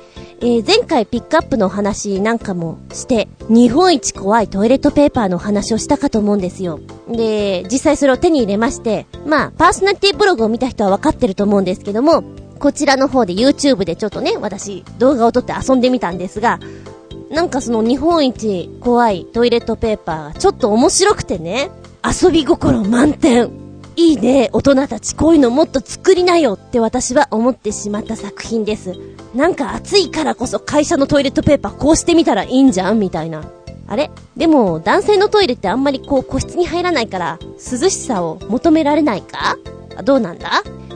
[0.40, 6.80] えー、前回ピックアップの話なんかもして、日本一怖いトイレットペーパーの話をしたかと思うんですよ。
[7.08, 12.24] で、実際それを手に入れまして、まあ、パーソナリティブログを見た人はわかってると思うんですけども、
[12.58, 16.58] こちらの方で YouTube でちょっとね、私動画を撮って遊んでみたんですが、
[17.32, 21.70] なんかその日本一怖いトイレットペーパーがちょっと面白くてね、
[22.04, 23.50] 遊び心満点。
[23.96, 28.94] いいね、大人たちこういうのもっと作りなよって私は思ってしまった作品です。
[29.34, 32.98] なんか暑いからこそ会社のトイレットペーパーこうしてみたらいいんじゃん？
[32.98, 33.42] みたいな。
[33.86, 34.10] あれ？
[34.36, 39.56] でも男性のトイレってあんまりこう個室に入らないから涼しさを求められないか？
[40.04, 40.50] どうなんだ？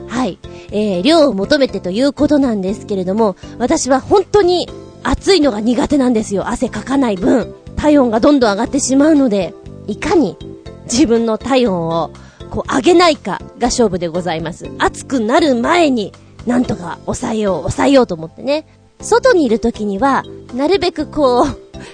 [0.09, 0.38] はい。
[0.70, 4.68] えー、量を求めてということなんですけれども、私は本当に
[5.07, 6.49] 暑いのが苦手なんですよ。
[6.49, 7.55] 汗かかない分。
[7.77, 9.55] 体温がどんどん上がってしまうので、
[9.87, 10.37] いかに
[10.85, 12.11] 自分の体温を
[12.51, 14.69] こう上げないかが勝負でございます。
[14.79, 16.12] 暑くなる前に、
[16.45, 18.66] なんとか抑えよう、抑えようと思ってね。
[19.01, 21.47] 外にいる時には、なるべくこう、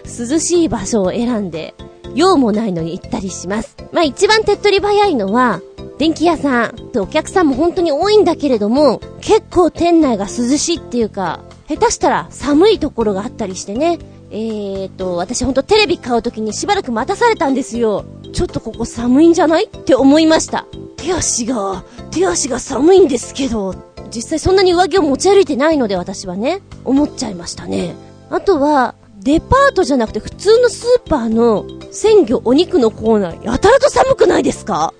[0.06, 1.74] 涼しい場所を選んで、
[2.14, 3.76] 用もないのに行ったりします。
[3.92, 5.60] まあ一番手っ取り早いのは、
[5.98, 6.98] 電気屋さんって。
[6.98, 11.40] お客さんも本当に多いんだけれども、結構店内が涼しいっていうか、
[11.76, 13.98] 下手したら寒いところがあったりしてね。
[14.30, 18.04] えーと、私ほんとテレビ買う時にしばらく待たされたんですよ。
[18.32, 20.66] ちょっとここ寒いんじゃないって思いました。
[20.96, 23.74] 手足が、手足が寒いんですけど、
[24.14, 27.94] 実際そんなに上着を持ち歩いてないので私はね、思っちゃいましたね。
[28.30, 34.94] あとは、デパートじゃなくて普通のスーパーの鮮魚お肉のコーナー、やたらと寒くないですか？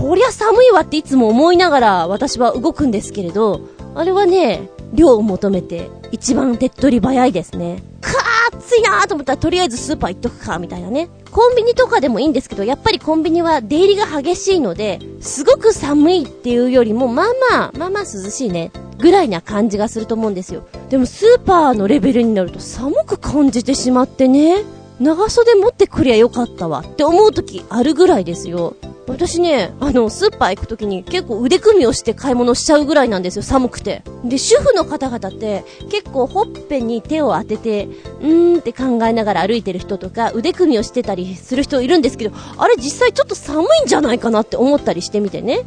[0.00, 3.60] こりゃ寒いわっていつも思いながら私は動くんですけれど、
[3.94, 7.82] あれはね、量を求めて一番手っ取り早いですね。
[8.00, 11.08] かー暑いなーと思ったらとりあえずスーパー行っとくか、みたいなね。
[11.30, 20.64] コンビニとかでもいいんですけど、やっぱりコンビニは出入りが激しいので、すごく寒いっていうよりも、まあまあ、まあまあ涼しいね、ぐらいな感じがすると思うんですよ。
[20.90, 24.64] でもスーパーのレベルになると寒く感じてしまってね、
[25.00, 28.76] 長袖持ってくりゃよかったわって思う時あるぐらいですよ。
[29.06, 34.02] 私ね、あの、スーパー行くときに結構腕組みをして買い物しちゃうぐらいなんですよ、寒くて。
[34.24, 37.88] で、主婦の方々って結構ほっぺに手を当てて、
[38.20, 45.64] うーんって考えながら歩いてる人とか腕組みをしてたりする人いるんですけど、あれ実際ちょっと寒いんじゃないかなって思ったりしてみてね。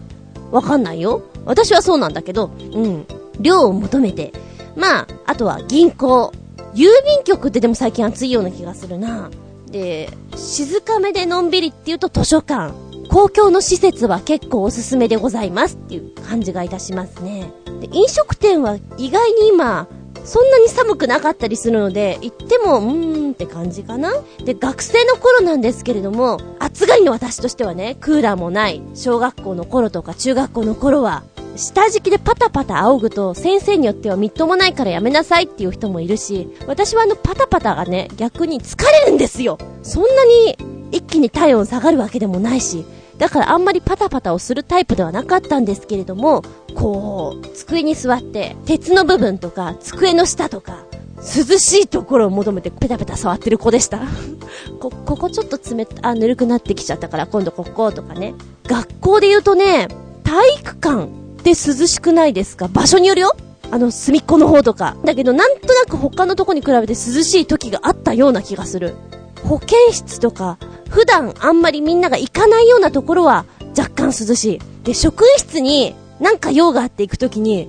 [0.51, 1.21] わかんないよ。
[1.45, 3.05] 私はそうなんだけど、うん。
[3.39, 4.31] 量を求めて。
[4.77, 6.31] まあ、あとは銀行。
[6.73, 9.29] 郵便局ってでも最近暑いような気がするな。
[9.69, 12.84] で、静かめでのんびりっていうと図書館。
[13.09, 17.51] 公共の施設は結構おすすめでございますっていう感じがいたしますね。
[17.79, 19.87] で飲食店は意外に今、
[20.25, 24.11] そんなに寒くなかったりするので、行っても、うーんって感じかな。
[24.43, 31.23] で、学生の頃なんですけれども、暑がりの私としてはね、クーラーもない、小学校の頃とか中学校の頃は、
[31.55, 42.85] 下敷きでパタパタ仰ぐと、先生によってはみっともないからやめなさいっていう人もいるし、私はあのパタパタがね、逆に疲れるんですよそんなに一気に体温下がるわけでもないし、
[43.17, 46.43] だからあんまりパタパタをするタイプではなかったんですけれども、
[46.75, 50.83] こう、机に座って、鉄の部分とか、机の下とか、
[51.17, 53.99] 涼しいところを求めてペタペタ触ってる子でした。
[54.79, 58.35] こ、ここちょっと冷た、あ、ぬるくなってきちゃったから今度こことかね。
[58.67, 59.87] 学校で言うとね、
[60.23, 61.07] 体育館っ
[61.43, 61.55] て涼
[61.87, 62.67] しくないですか？
[62.67, 63.31] 場所によるよ
[63.71, 64.97] あの、隅っこの方とか。
[65.05, 68.95] だけど、なんとなく他のとこに比べて涼しい時があったような気がする。
[69.43, 70.57] 保健室とか、
[70.89, 73.45] 普段あんまりみんなが行かないようなところは
[73.77, 74.59] 若干涼しい。
[74.83, 77.67] で、職員室になんか用があって行くときに、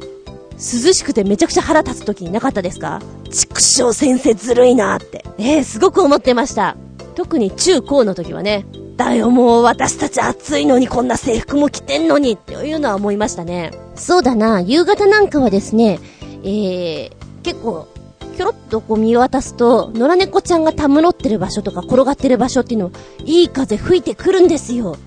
[0.53, 3.01] 涼しくてめちゃくちゃ腹立つときになかったですか？
[3.31, 5.25] 畜生先生ずるいなって。
[5.39, 6.77] ええすごく思ってました。
[7.15, 13.73] 特に中高の時はね、だよもう私たち暑いのにこんな制服も着てんのにっていうのは思いましたね。
[13.95, 15.99] そうだな、夕方なんかはですね、
[16.43, 17.11] えー、
[17.43, 17.89] 結構、
[18.37, 22.93] ひょろっとこう見渡すと、野良猫ちゃんがたむろってる場所とか転がってる場所っていうの、
[23.25, 24.99] いい風吹いてくるんですよ。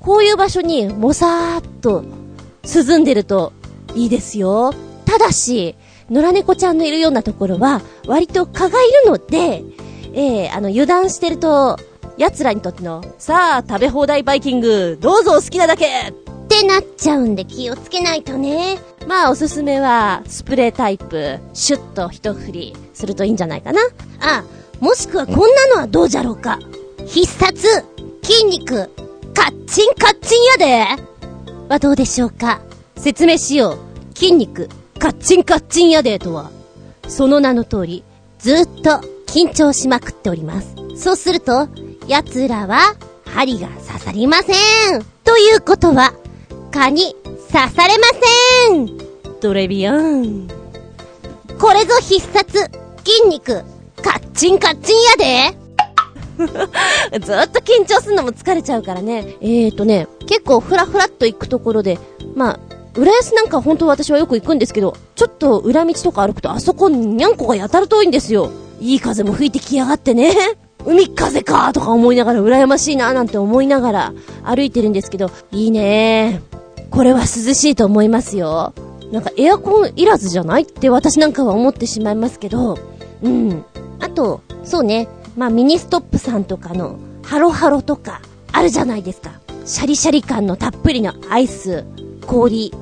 [0.00, 2.04] こういう場所に、もさーっと、
[2.64, 3.52] 涼んでると、
[3.94, 4.72] いいですよ。
[5.04, 5.76] ただし、
[6.10, 9.62] 野良猫ちゃんのいるようなところは、割と蚊がいるので、
[10.12, 11.78] えー、あの、油断してると、
[12.18, 16.12] 奴らにとっての、さあ、食べ放題バイキング、どうぞお好きなだけ
[16.52, 18.78] ってなっちゃうんで気をつけないとね。
[19.06, 23.80] まあ、おすすめは、スプレータイプ、シュッと一振りするといいんじゃないかな。
[24.20, 24.44] あ、
[24.78, 26.58] もしくはこんなのはどうじゃろうか。
[27.06, 27.84] 必殺、
[28.22, 28.90] 筋肉、
[29.34, 31.02] カッチンカッチンやで
[31.68, 32.60] はどうでしょうか。
[32.96, 33.78] 説明しよ
[34.12, 34.16] う。
[34.16, 36.50] 筋肉、カッチンカッチンやでとは、
[37.08, 38.04] その名の通り、
[38.38, 40.74] ずっと緊張しまくっております。
[40.96, 41.68] そうすると、
[42.06, 45.02] 奴らは、針が刺さりません。
[45.24, 46.12] ということは、
[46.72, 48.06] 蚊に刺されま
[48.70, 48.88] せん。
[49.40, 50.48] トレビアン。
[51.60, 52.70] これぞ必殺、
[53.04, 53.62] 筋肉、
[54.02, 55.62] カッチンカッチンやで
[57.20, 59.36] ずっと緊張するのも疲れちゃうからね。
[59.40, 61.98] えーとね、結構ふらふらっと行くところで、
[62.34, 62.60] まあ、
[62.96, 68.50] 浦安なんか本当私はよく行くんですけど、ちょっと裏道とか歩くとあそこにゃんこがやたら多いんですよ。
[68.80, 70.34] いい風も吹いてきやがってね。
[70.84, 76.42] 海風かとか思いながら羨ましいななんて思いながら歩いてるんですけど、いいね
[76.92, 78.74] これは涼しいと思いますよ。
[79.10, 82.78] なんかエアコンいらずじゃないって私なんかは思ってしまいますけど、
[83.22, 83.64] うん。
[83.98, 88.20] あと、そうね、まあミニストップさんとかのハロハロとか
[88.52, 89.40] あるじゃないですか。
[89.64, 91.84] シャリシャリ感のたっぷりのアイス、
[92.26, 92.72] 氷、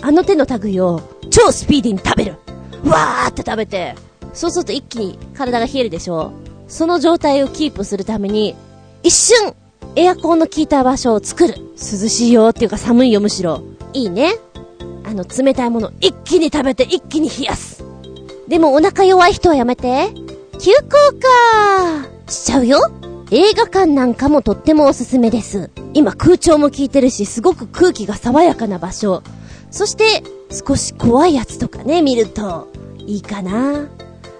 [0.00, 2.36] あの手の類を超スピーディーに食べる。
[2.84, 3.94] わーって食べて、
[4.32, 6.32] そうすると一気に体が冷えるでしょ
[6.68, 8.54] その状態をキープするために、
[9.02, 9.54] 一瞬、
[9.94, 11.67] エアコンの効いた場所を作る。
[11.78, 13.62] 涼しいよっていうか寒いよむしろ。
[13.92, 14.32] いいね。
[15.04, 17.84] あの冷たいもの一気に食べて一気に冷やす。
[18.48, 20.08] でもお腹弱い人はやめて。
[20.60, 20.88] 急降
[22.26, 22.80] 下しちゃうよ。
[23.30, 25.70] 映画館なんかもとってもおすすめです。
[25.94, 29.22] 今空調も効いてるし、すごく空気が爽やかな場所。
[29.70, 32.68] そして、少し怖いやつとかね、見ると、
[32.98, 33.86] いいかな。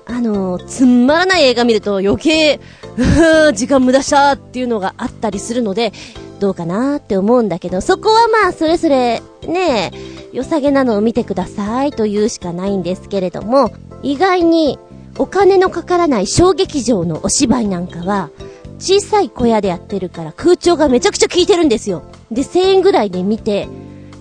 [0.07, 2.61] あの、つんまらない映画見ると余計、
[2.97, 5.93] うー時間無駄したっていうのがあったりするので、
[6.39, 9.91] どうかなって思うんだけど、そこはまあ、それぞれ、ね、
[10.33, 13.73] 良さげなのを見てくださいというしかないんですけれども、
[14.03, 14.79] 意外に、
[15.19, 18.31] お金のかからない小劇場のお芝居なんかは、
[18.79, 22.03] 小さい小屋でやってるから空調がめちゃくちゃ効いてるんですよ。
[22.31, 23.69] で、1000円ぐらいで見て、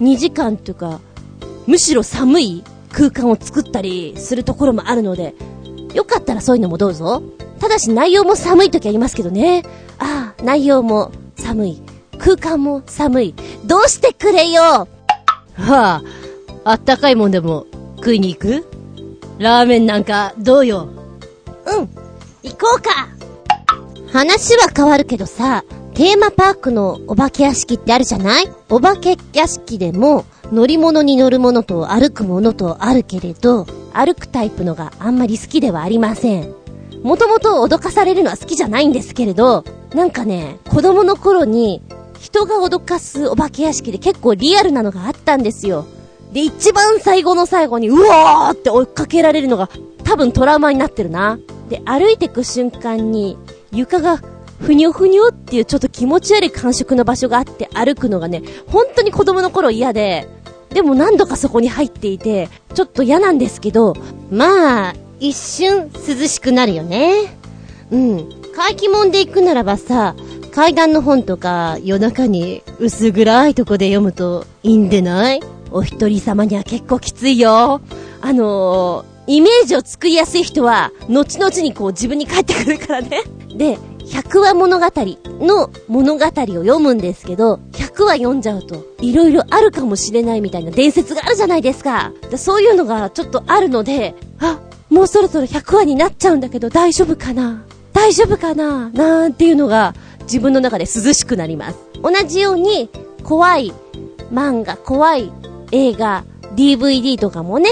[0.02, 1.00] 2時間とか、
[1.68, 5.36] むしろ寒い空間を作ったりするところもあるので、
[5.94, 7.22] よかったらそういうのもどうぞ。
[7.60, 9.64] ただし内容も寒い時ありますけどね。
[10.00, 11.82] ああ、内容も寒い。
[12.20, 13.36] 空間も寒い。
[13.66, 14.62] どうしてくれよ？
[14.62, 14.88] は
[15.58, 16.02] あ、
[16.64, 17.66] あったかいもんでも
[17.98, 18.66] 食いに行く？
[19.40, 20.90] ラーメンなんかどうよ？
[21.66, 21.90] うん、
[22.44, 23.08] 行こうか。
[24.12, 25.64] 話は変わるけどさ、
[25.94, 28.50] テーマパークのお化け屋敷ってあるじゃない？
[28.70, 36.54] お化け屋敷でも乗り物に乗るものと歩くものとあるけれど、歩くタイプのがあんまり好きではありません。
[37.04, 39.64] もともと脅かされるのは好きじゃないんですけれど、
[39.94, 41.82] なんかね、子供の頃に
[42.28, 45.86] 人が脅かすお化け屋敷で結構リアルなのがあったんですよ。
[46.34, 49.70] で、一番最後の最後に、うわーって追いかけられるのが
[50.04, 51.40] 多分トラウマになってるな。
[51.70, 53.38] で、歩いてく瞬間に
[53.72, 54.22] 床が
[54.60, 60.28] ふにょふにょっていうちょっと気持ち悪い感触の場所があって歩くのがね、本当に子供の頃嫌で、
[60.72, 63.94] でも何度かそこに入っていて、ちょっと嫌なんですけど、
[64.30, 67.38] まあ、一瞬涼しくなるよね。
[67.90, 68.30] うん。
[68.54, 70.16] 怪奇門で行くならばさ、
[70.58, 75.40] 階段の本とか夜中に薄暗いとこで読むといいんでない？
[75.70, 77.80] お一人様には結構きついよ。
[78.22, 83.22] あのー、イメージを作りやすい人は、後々にこう自分に返ってくるからね。
[83.56, 84.86] で、100話物語
[85.46, 92.12] の物語を読むんですけど、100話読んじゃうと、いろいろあるかもしれないみたいな伝説があるじゃないですか。
[92.36, 94.58] そういうのがちょっとあるので、あ、
[94.90, 97.64] もうそろそろ100話になっちゃうんだけど大丈夫かな？
[97.94, 98.90] 大丈夫かな？
[98.90, 99.94] なんていうのが
[100.28, 101.80] 自分の中で涼しくなります。
[102.04, 102.90] 同じように、
[103.24, 103.74] 怖い
[104.32, 105.32] 漫画、怖い
[105.72, 106.24] 映画、
[106.56, 107.70] DVD とかもね、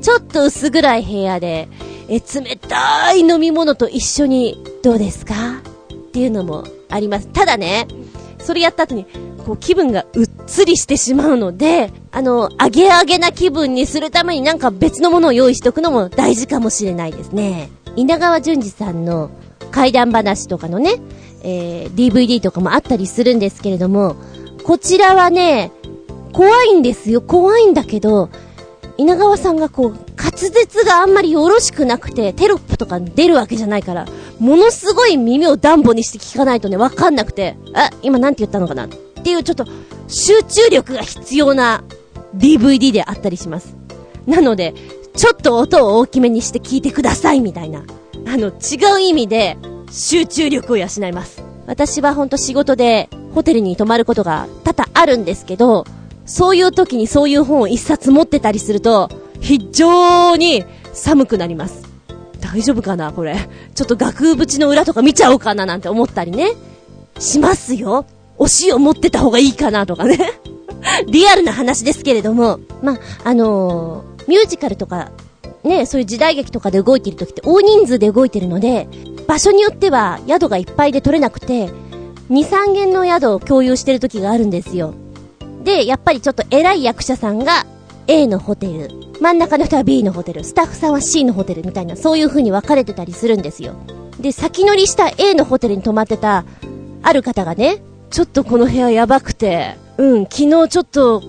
[0.00, 1.68] ちょっと薄暗い部屋で、
[2.08, 5.34] え、冷たい飲み物と一緒に、どうですか？
[5.92, 7.28] っていうのもあります。
[7.28, 7.86] ただね、
[8.38, 9.06] それやった後に、
[9.44, 17.70] こう気分がうっつりしてしまうので、あの、あげあげな気分にするためになんか別のものを用意しておくのも大事かもしれないですね。
[17.96, 19.30] 稲川淳二さんの
[19.70, 20.96] 怪談話とかのね、
[21.42, 24.16] えー、DVD とかもあったりするんですけれども、
[24.64, 25.72] こちらはね、
[26.32, 27.22] 怖いんですよ。
[27.22, 28.28] 怖いんだけど、
[28.96, 34.06] 稲川さんがこう、滑舌があんまりよろしくなくて、テロップとか出るわけじゃないから、
[34.38, 38.84] ものすごい耳をダンボにして聞かないとね、わかんなくて、あ、今なんて言ったのかな？
[38.84, 39.64] っていうちょっと、
[40.06, 41.82] 集中力が必要な
[42.36, 43.74] DVD であったりします。
[44.26, 44.74] なので、
[45.16, 47.80] ちょっと音を大きめにして聞いてくださいみたいな。
[47.80, 49.56] あの、違う意味で、
[49.90, 51.42] 集中力を養います。
[51.66, 55.84] 私はほんと仕事で、ホテルに泊まることが多々あるんですけど、
[56.26, 59.08] そういう時にそういう本を一冊持ってたりすると、
[59.40, 61.88] 非常に寒くなります。
[62.40, 63.36] 大丈夫かなこれ。
[63.74, 66.50] ちょっと額縁の裏とか見ちゃおうかななんて思ったりね。
[67.18, 68.06] しますよ。
[68.38, 70.18] お塩持ってた方がいいかなとかね。
[71.06, 72.58] リアルな話ですけれども。
[72.82, 75.10] まあ、のー、ミュージカルとか、
[75.64, 78.88] ね、そういう時代劇とかで動いてる時って大人数で動いてるので、
[79.26, 81.68] 場所によっては宿がいっぱいで取れなくて、
[82.30, 84.94] 2、3軒の宿を共有してる時があるんですよ。
[85.64, 87.66] で、やっぱりちょっと偉い役者さんが
[88.06, 88.88] A のホテル、
[89.20, 93.74] 真ん中の人は B のホテル、スタッフさんは C のホテルみたいな、そういう風に分かれてたりするんですよ。
[94.18, 96.44] で、先乗りした A のホテルに泊まってた、
[97.02, 101.22] ある方がね、ちょっとこの部屋やばくて、うん、昨日ちょっと、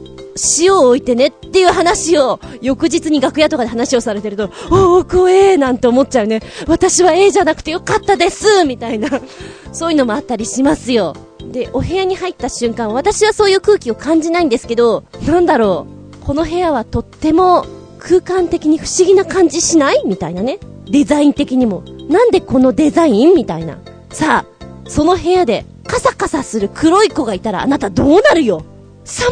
[0.60, 6.42] 塩を置いてねっていう話を、翌日に楽屋とかで話をされてると、おー、怖えーなんて思っちゃうね。
[6.68, 9.10] 私は A じゃなくてよかったですみたいな、
[9.74, 11.16] そういうのもあったりしますよ。
[11.52, 15.86] で、お部屋に入った瞬間、私はそういう空気を感じないんですけど、なんだろ
[16.22, 16.26] う。
[16.26, 17.66] この部屋はとっても
[18.00, 20.04] 空間的に不思議な感じしない？
[20.06, 20.60] みたいなね。
[20.90, 21.84] デザイン的にも。
[22.10, 23.34] なんでこのデザイン？
[23.36, 23.80] みたいな。
[24.12, 28.64] さあ、その部屋でカサカサする黒い子がいたらあなたどうなるよ？
[29.04, 29.30] 寒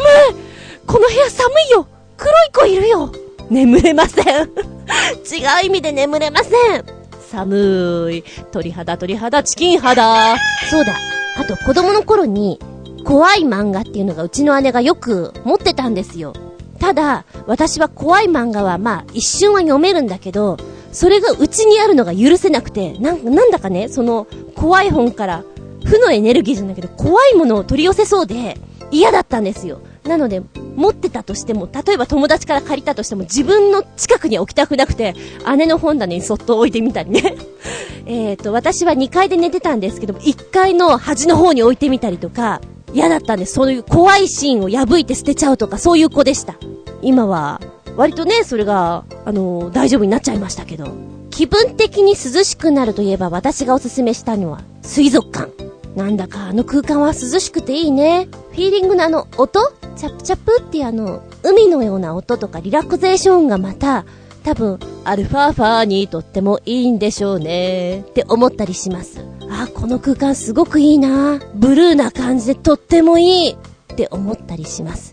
[0.86, 3.12] この部屋寒いよ黒い子いるよ
[3.48, 4.24] 眠れません
[5.24, 7.00] 違う意味で眠れません
[7.30, 8.24] 寒い。
[8.50, 10.36] 鳥肌鳥肌チキン肌。
[10.68, 10.96] そうだ。
[11.38, 12.58] あと子供の頃に、
[13.04, 16.34] 怖い漫画っていうのがうちの姉がよく持ってたんですよ。
[16.78, 20.56] ただ、私は怖い漫画はまあ一瞬は読めるんだけど、
[20.92, 24.26] それがうちにあるのが許せなくて、なんなんだかね、その
[24.56, 25.44] 怖い本から
[25.84, 28.58] 負のエネルギーじゃないけど怖いものを取り寄せそうで
[28.90, 29.80] 嫌だったんですよ。
[30.04, 30.42] なので、
[30.76, 35.14] 持ってたとしても、例えば友達から借りたとしても、自分の近くに置きたくなくて、
[35.56, 37.36] 姉の本棚にそっと置いてみたりね。
[38.06, 42.60] えっと、私は2階で寝てたんですけども、1階の端の方に置いてみたりとか、
[42.92, 43.52] 嫌だったんです。
[43.52, 46.56] そういう怖いシーンを破いて捨てちゃうとか、そういう子でした。
[47.02, 47.60] 今は、
[47.96, 50.88] 割とね、それが、あの、大丈夫になっちゃいましたけど。
[51.30, 55.69] 気分的に涼しくなるといえば私がおすすめしたのは、水族館。
[55.96, 58.28] なんだかあの空間は涼しくていいね。
[58.52, 59.72] フィーリングのあの音？
[59.96, 64.06] チャプチャプってあの、海のような音とかリラクゼーションがまた、
[64.44, 68.00] 多分、アルファファーにとってもいいんでしょうね。
[68.00, 69.22] って思ったりします。
[69.50, 71.38] あ、この空間すごくいいな。
[71.54, 73.50] ブルーな感じでとってもいい。
[73.50, 73.56] っ
[73.96, 75.12] て思ったりします。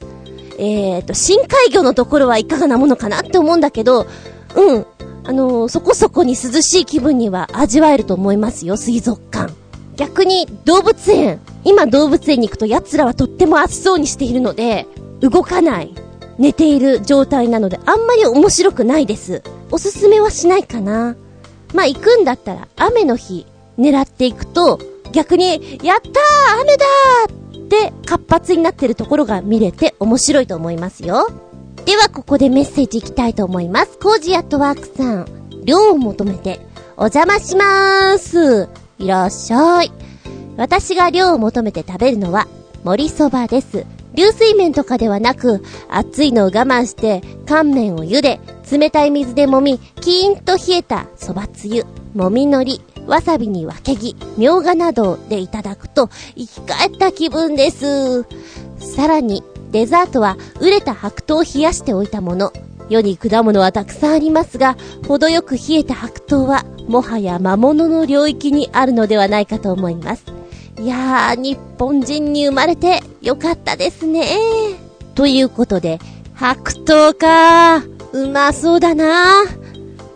[0.57, 4.07] えーと、深海魚のところはいかがなものかなって思うんだけど、
[4.55, 4.85] うん。
[5.25, 9.51] あのー、そこそこに涼しい気分には味わえると思いますよ、水族館。
[9.97, 14.87] 逆に動物園、今動物園に行くと奴らはとっても暑そうにしているので、
[15.19, 15.93] 動かない、
[16.37, 19.41] 寝ている状態なのであんまり面白くないです。
[19.71, 21.15] おすすめはしないかな。
[21.73, 23.45] まあ行くんだったら雨の日
[23.77, 24.79] 狙っていくと、
[25.11, 31.27] 逆に、やったー雨だーって活発になってるところが見れて面白いと思いますよ。
[31.85, 33.97] ではここでメッセージいきたいと思います。
[33.97, 35.25] コージアットワークさん、
[35.63, 36.59] 量を求めて
[36.97, 38.86] お邪魔しまーす。
[38.99, 39.91] いらっしゃい。
[40.57, 42.47] 私が量を求めて食べるのは、
[42.83, 43.85] 盛りそばです。
[44.13, 48.39] 流水麺とかではなく、熱いのを我慢して、乾麺を茹で、
[48.71, 51.85] 冷たい水で揉み、キーンと冷えた蕎麦つゆ、
[52.15, 58.23] もみのり、わさびにわけぎ、みょうがなどでいただくと、生き返った気分です。
[58.79, 62.51] さらに、デザートは、熟れた白桃を冷やしておいたもの。
[62.89, 64.77] 世に果物はたくさんありますが、
[65.07, 70.23] 程よく冷えた白桃は、もはや魔物の領域にあるのではないかと思います。
[70.79, 74.25] いやー、日本人に生まれてよかったですね。
[75.15, 75.99] ということで、
[76.35, 77.83] 白桃か
[78.13, 79.43] うまそうだな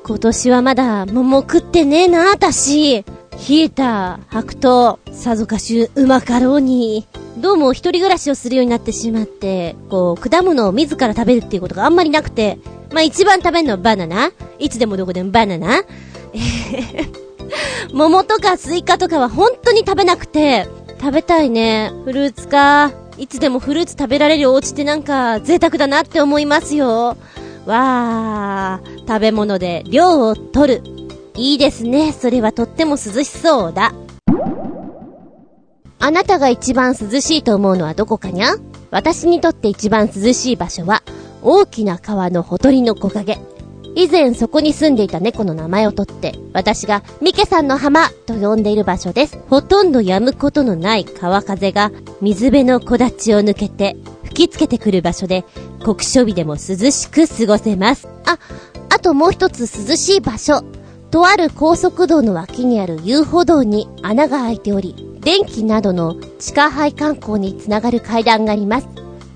[0.03, 3.03] 今年はまだ桃食ってねえな、私。
[3.49, 7.07] 冷えた白桃、さぞかしうまかろうに。
[7.41, 12.59] どうも一人暮らしをするようになってしまって、こう、果物を自ら食べるっていうことがあんまりなくて、
[12.91, 15.79] まあ一番食べるのはバナナいつでもどこでもバナナ
[16.33, 17.09] え
[17.93, 20.67] 桃とかスイカとかは本当に食べなくて、
[20.99, 21.91] 食べたいね。
[22.05, 22.91] フルーツか。
[23.17, 27.17] いつでもフルーツ食べられるお家ってなんか贅沢だなって思いますよ。
[27.65, 30.83] わー、食べ物で量を取る。
[31.35, 32.11] いいですね。
[32.13, 33.93] それはとっても涼しそうだ。
[36.03, 38.55] あなたが一番涼しいと思うのはどこかにゃ？
[38.89, 41.03] 私にとって一番涼しい場所は、
[41.43, 43.39] 大きな川のほとりの木陰。
[43.93, 49.37] 以前そこに住んでいた猫の名前をとって、私がミケさんの浜と呼んでいる場所です。
[49.49, 55.45] ほとんど止むことのない川風が水辺の木立を抜けて吹きつけてくる場所で、
[55.85, 58.07] 酷暑日でも涼しく過ごせます。
[58.25, 58.39] あ、
[58.89, 60.63] あともう一つ涼しい場所。
[61.11, 68.87] とある高速道の脇にある遊歩道に穴が開いており、電気などの地下配管工につながる階段があります。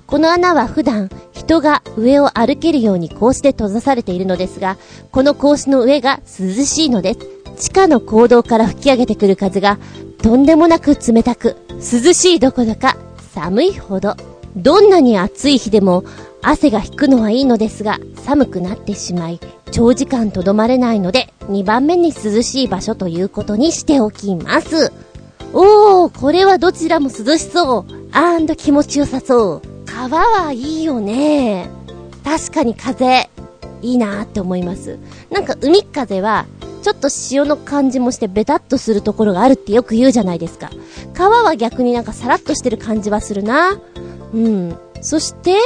[0.06, 4.76] この穴は普段人が上を歩けるように格子で閉ざされているのですが、
[5.12, 7.20] この格子の上が涼しいのです。
[7.56, 9.78] 地下の坑道から吹き上げてくる風が
[10.22, 12.96] とんでもなく冷たく、涼しいどころか
[13.32, 14.16] 寒いほど。
[14.56, 16.04] どんなに暑い日でも
[16.42, 24.92] 汗が引くのはいいのですが、寒くなってしまい、長時間とどまれないので、2番目に涼しい場所ということにしておきます。
[25.58, 28.08] おー、これはどちらも涼しそう。
[28.12, 29.86] アンド気持ちよさそう。
[29.86, 31.70] 川はいいよね。
[32.22, 33.30] 確かに風、
[33.80, 34.98] いいなーって思います。
[35.30, 36.44] なんか海風は、
[36.82, 40.68] ちょっと潮の感じもしてベタっとするところがあるってよく言うじゃないですか。
[41.14, 43.78] 川は逆になんかサラッとしてる感じはするな。
[44.34, 44.76] うん。
[45.00, 45.56] そして、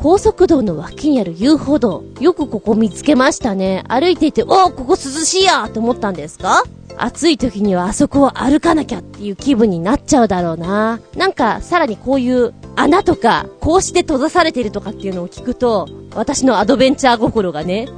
[0.00, 2.04] 高速道の脇にある遊歩道。
[2.20, 3.82] よくここ見つけましたね。
[3.88, 6.62] 歩いていて、おー、ここ涼しいやって思ったんですか？
[6.96, 11.00] 暑い時にはあそこを歩かなきゃっていう気分になっちゃうだろうな。
[11.16, 17.88] なんか、さらにこういう穴とか、こうして閉ざされてるとかっていうのを聞くと、私のアドベンチャー心がね、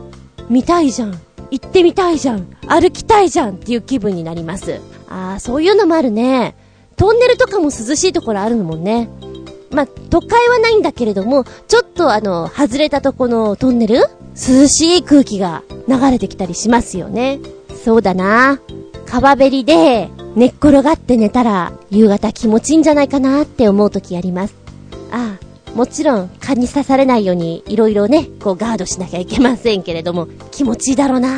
[0.48, 1.20] 見たいじゃん。
[1.50, 2.46] 行ってみたいじゃん。
[2.66, 4.80] 歩きたいじゃんっていう気分になります。
[5.08, 6.56] ああ、そういうのもあるね。
[6.96, 9.10] トンネルとかも涼しいところあるのもんね。
[9.70, 13.96] まあ、都会はないんだけれども、ちょっとあの、外れたとこのトンネル
[14.34, 17.38] 涼しい空気が流れてきたりしますよね。
[17.84, 18.60] そうだな。
[19.06, 24.54] 川べりで寝っ転がって寝たら夕方気持ちいいんじゃないかなって思う時あります。
[25.10, 31.28] ああ、もちろん蚊に刺されないように色々ね、こうガードしなきゃいけませんけれども、気持ちいいだろうな。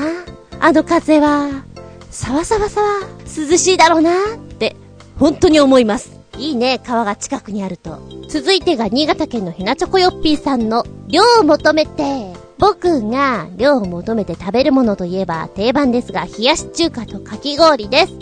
[0.61, 1.65] あの風は、
[2.11, 2.87] さわさわさわ、
[3.25, 4.77] 涼しいだろうなって、
[5.19, 6.12] 本当に思います。
[6.39, 7.99] いいね、川が近くにあると。
[8.29, 12.33] 続いてが新潟県のひなチョコヨッピーさんの、量を求めて。
[12.59, 18.13] 僕が量を求めて食べるものといえば定番ですが、冷やし中華とかき氷です。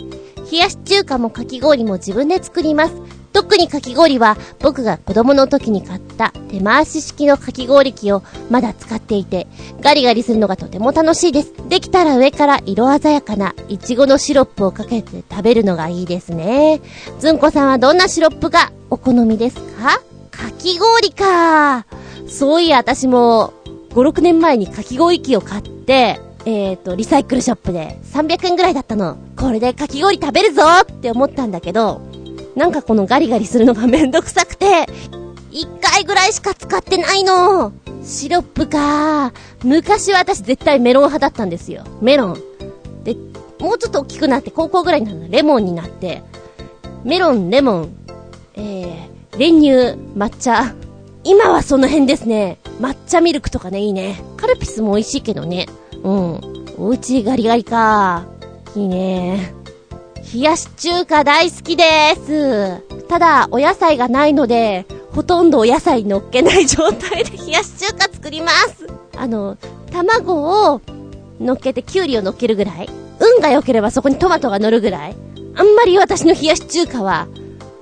[0.51, 3.20] 冷やし中華もかき氷も自分で作ります。
[3.33, 9.47] 特にかき氷は僕が子供の時に買った手回し式のかき氷機をまだ使っていて、
[9.81, 11.53] ガリガリするのがとても楽しいです。
[11.69, 16.81] できたら上から色鮮やかないちごのシロップをかけて食べるのがいいですね。
[17.19, 20.01] ずんこさんはどんなシロップがお好みですか？
[20.31, 21.85] かき氷か。
[22.27, 23.53] そういや私も
[23.91, 29.17] 5、6年前にかき氷機を買って、えっ、ー、と、リサイクルショップで300円ぐらいだったの。
[29.37, 32.01] これでかき氷食べるぞって思ったんだけど、
[32.55, 34.85] なんかこのガリガリするのがめんどくさくて、
[35.51, 37.73] 一回ぐらいしか使ってないの。
[38.03, 39.31] シロップか
[39.63, 41.83] 昔は私絶対メロン派だったんですよ。
[42.01, 42.37] メロン。
[43.03, 43.15] で、
[43.59, 46.23] もうちょっと大きくなって高校ぐらいになるのレモンになって、
[47.03, 47.95] メロン、レモン、
[48.55, 50.73] えー、練乳、抹茶。
[51.23, 52.57] 今はその辺ですね。
[52.79, 54.21] 抹茶ミルクとかね、いいね。
[54.37, 55.67] カルピスも美味しいけどね。
[56.03, 56.65] うん。
[56.77, 58.25] おうちガリガリか
[58.75, 59.53] いいね。
[60.33, 61.83] 冷やし中華大好きで
[62.15, 62.79] す。
[63.09, 68.87] ただ、お野菜がないので、ほとんどお野菜乗っけない状態で 冷やし中華作ります。
[69.17, 69.57] あの、
[69.91, 70.81] 卵を
[71.41, 72.89] 乗っけて、きゅうりを乗っけるぐらい。
[73.19, 75.15] 運が良ければそこにトマトが乗るぐらい。
[75.55, 77.27] あんまり私の冷やし中華は、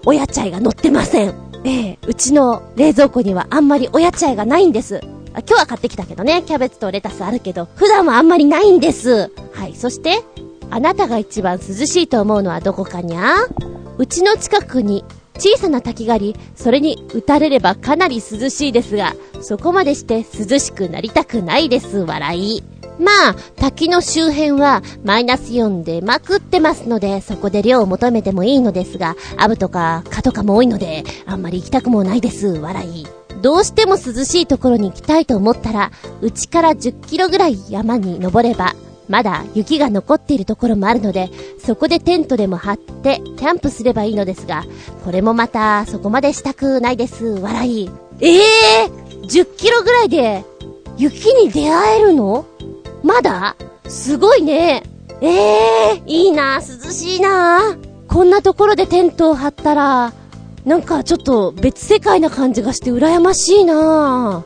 [0.05, 1.35] お野菜が乗ってません。
[1.65, 5.01] ええうちの冷蔵庫にはあんまりお野菜がないんです。
[5.35, 9.29] あ、今日は買ってきたけどね、キャベツとレタスあるけど、普段はあんまりないんです。
[9.53, 10.23] はい、そして、
[10.71, 13.35] あなたが一番涼しいと思うのはどこかにゃ？
[13.97, 15.03] うちの近くに
[15.37, 22.63] 小さな滝があり、それに打たれればかなり涼しいですが、そこまでして涼しくなりたくないです、笑い。
[22.99, 33.07] まあ、滝の周辺はマイナス4でまくってますので、そこで量を求めてもいいのですが、アブとか蚊とかも多いので、あんまり行きたくもないです、笑い。
[33.41, 38.75] どうしても涼しいところに行きたいと思ったら、うちから10キロぐらい山に登れば、
[39.09, 44.63] まだ雪が残っているところもあるので、そこでテントでも張ってキャンプすればいいのですが、
[45.03, 47.25] これもまたそこまでしたくないです。
[47.25, 47.89] 笑い。
[48.21, 50.45] ええー、!10 キロぐらいで
[50.97, 52.45] 雪に出会えるの？
[53.03, 53.55] まだ？
[53.87, 54.83] すごいね。
[55.21, 57.75] ええー、いいな、涼しいな。
[58.07, 60.13] こんなところでテントを張ったら、
[60.65, 64.43] なんかちょっと別世界な感じがして羨ましいな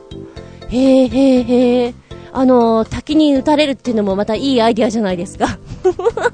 [0.68, 1.94] へえへえへえ。
[2.34, 5.56] あの、滝に打たれるっていうのもまたいいアイディアじゃないですか。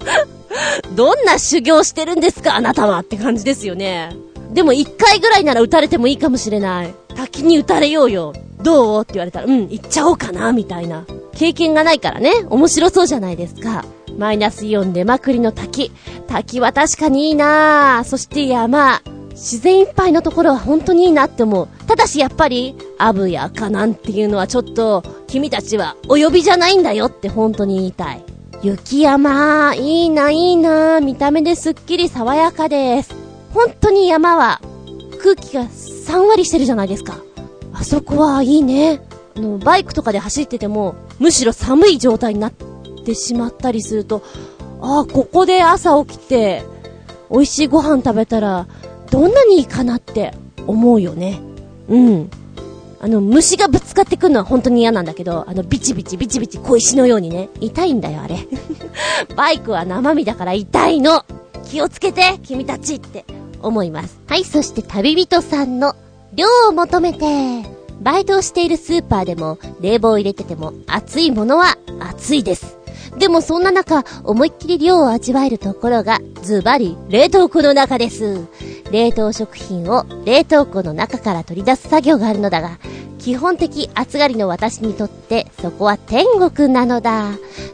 [0.96, 4.16] どんな修行してるんですかあなたはって感じですよね。
[4.52, 6.94] でも一回ぐらいなら打たれてもいいかもしれない。
[7.14, 8.32] 滝に打たれようよ。
[8.62, 9.02] どう？
[9.02, 11.04] って言われたら、うん、行っちゃおうかな、みたいな。
[11.36, 13.84] 経験がないからね、面白そうじゃないですか。
[14.16, 15.92] マイナスイオン出まくりの滝。
[16.26, 19.02] 滝は確かにいいなそして山。
[19.30, 21.68] 自然いっぱいのところは本当にいいなって思う。
[21.90, 28.22] ただしやっぱり、アブやカナンっていうのはちょっと、君たちはお呼びじゃないんだよって本当に言いたい。
[28.62, 33.12] 雪山、いいな、いいな、見た目ですっきり爽やかです。
[33.52, 34.60] 本当に山は、
[35.20, 37.18] 空気が3割してるじゃないですか。
[37.72, 39.02] あそこはいいね。
[39.36, 42.52] あの、バイクとかで走ってても、むしろ寒い状態になっ
[43.04, 44.22] てしまったりすると、
[44.80, 46.62] ああ、ここで朝起きて、
[47.32, 48.68] 美味しいご飯食べたら、
[49.10, 50.34] どんなにいいかなって
[50.68, 51.49] 思うよね。
[51.90, 52.30] うん。
[53.02, 58.46] あの、虫がぶつかってくるのは本当に嫌なんだけど、あの、ビチビチビチビチ小石のようにね、痛いんだよ、あれ。
[59.36, 61.24] バイクは生身だから痛いの
[61.64, 63.24] 気をつけて、君たちって
[63.62, 64.18] 思います。
[64.26, 65.94] はい、そして旅人さんの、
[66.34, 67.64] 量を求めて、
[68.00, 72.79] バイトをしているスーパーでも、冷房を入れてても、熱いものは熱いです。
[73.18, 78.46] でもそんな中、思いっきり量を味わえるところが、ズバリ、冷凍庫の中です。
[78.90, 82.78] 冷凍食品を冷凍庫の中から取り出す作業があるのだが、
[83.18, 87.32] 基本的暑がりの私にとってそこは天国なのだ。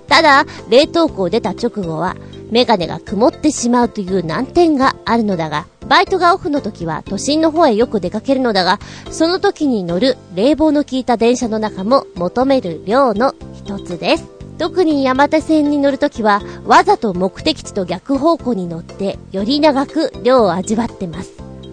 [0.08, 2.16] ただ、冷凍庫を出た直後は、
[2.50, 8.80] メガネが曇ってしまうという難点があるのだが、バイトがオフの時は都心の方へよく出かけるのだが、
[9.10, 14.35] その時に乗る冷房の効いた電車の中も求める量の一つです。
[14.58, 21.32] 特に山手線に乗るときは、わざと目的地と逆方向に乗って、より長く量を味わってます。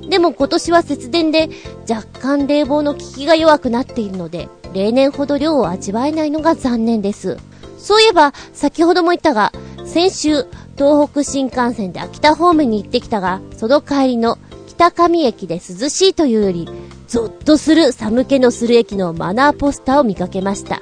[0.10, 1.50] でも今年は節電で、
[1.90, 7.38] 若干冷房の効きが弱くなっているので、例年ほど量を味わえないのが残念です。
[7.78, 9.54] そういえば、先ほども言ったが、
[9.86, 10.46] 先週、
[10.78, 16.68] 東北新幹線で秋田方面に行ってきたが、その帰りの北上駅で涼しいというより、
[17.08, 20.82] ゾッとする寒気のする駅のマナーポスターを見かけました。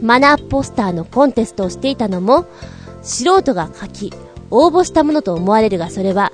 [0.00, 2.46] マナーポスターのコンテストをしていたのも、
[3.02, 4.12] 素人が書き、
[4.50, 6.32] 応募したものと思われるが、それは、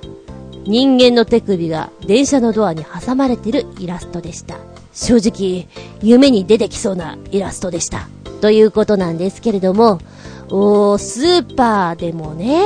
[0.65, 4.57] 人間の手首が電車のドアに挟まれてるイラストでした。
[4.93, 5.67] 正直、
[6.01, 8.07] 夢に出てきそうなイラストでした。
[8.41, 9.99] ということなんですけれども、
[10.49, 12.63] おー、スーパーでもね、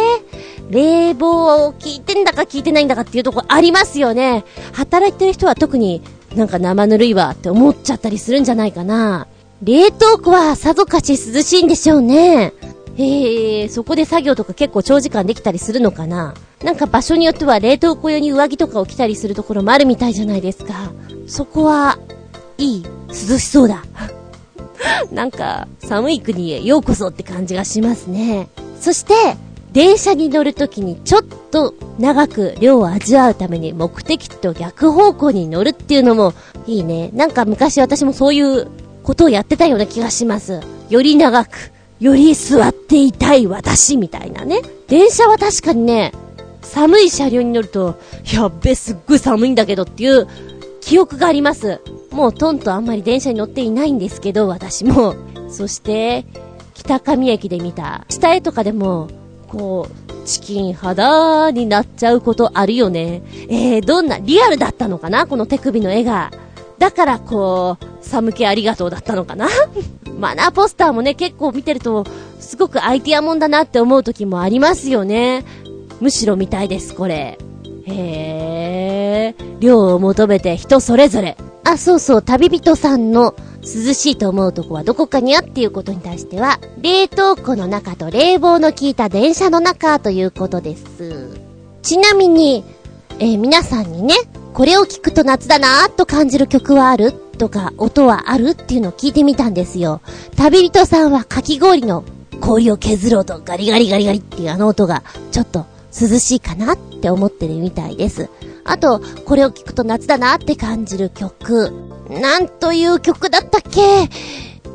[0.70, 4.46] 冷房を効いてんだか効いてないんだかっていうとこありますよね。
[4.74, 6.02] 働いてる人は特に
[6.36, 9.28] なんか生ぬるいわって思っちゃったりするんじゃないかな。
[9.64, 12.54] 冷凍庫はさぞかし涼しいんでしょうね。
[12.98, 16.34] へえ、そこで作業とか結構長時間できたりするのかな
[16.64, 20.92] なんか場所によっては冷凍庫用に上着とかを着たりするところもあるみたいじゃないですか。
[21.28, 22.00] そこは、
[22.58, 23.84] いい、涼しそうだ。
[25.12, 28.50] なんか、寒い国へようこそって感じがしますね。
[28.80, 29.14] そして、
[29.72, 36.34] 電車に乗るときにちょっと長く量を味わうために目的と逆方向に乗るっていうのも
[36.68, 37.10] いいね。
[37.14, 38.68] なんか昔私もそういう
[39.04, 40.62] ことをやってたような気がします。
[40.90, 44.62] より長く、より座っていたい私みたいなね。
[44.88, 46.12] 電車は確かにね、
[46.62, 48.00] 寒い車両に乗ると、
[48.34, 50.28] やっべ、すっごい寒いんだけどっていう
[50.82, 51.80] 記憶があります。
[52.12, 55.16] もうトンとあんまり電車に乗っていないんですけど、私も。
[55.50, 56.26] そして、
[56.74, 59.08] 北上駅で見た、下絵とかでも、
[59.48, 63.22] こう、チキン肌になっちゃうことあるよね。
[63.50, 66.32] えー、どんな、リアルだったのかなこの手首の絵が。
[66.82, 69.48] だからこう、寒気ありがとうだったのかな？
[70.18, 72.06] マナーポスターもね、結構見てると、
[72.40, 75.46] すごくアイディアもんだなって思う時もありますよね。
[76.00, 77.38] むしろ見たいです、これ。
[77.86, 79.60] へー。
[79.60, 81.38] 量を求めて人それぞれ。
[81.66, 91.40] あ、そうそう、旅人さんの涼しいと思うとこはどこかにあっていうことに対しては、冷凍庫の中と冷房の効いた電車の中ということです。
[91.84, 92.64] ちなみに、
[93.20, 94.16] えー、皆さんにね、
[94.54, 97.14] これを聞くと夏だなーと感じる曲はある？
[97.14, 100.02] とか、音はあるっていうのを聞いてみたんですよ。
[100.38, 102.04] 旅人さんはかき氷の
[102.40, 105.66] 氷を削る音、ガリガリガリガリっていうあの音が、ちょっと
[106.00, 108.30] 涼しいかなって思ってるみたいです。
[108.64, 111.72] あと、これを聞くと夏だなって感じる曲。
[112.10, 114.10] なんという曲だったっけ？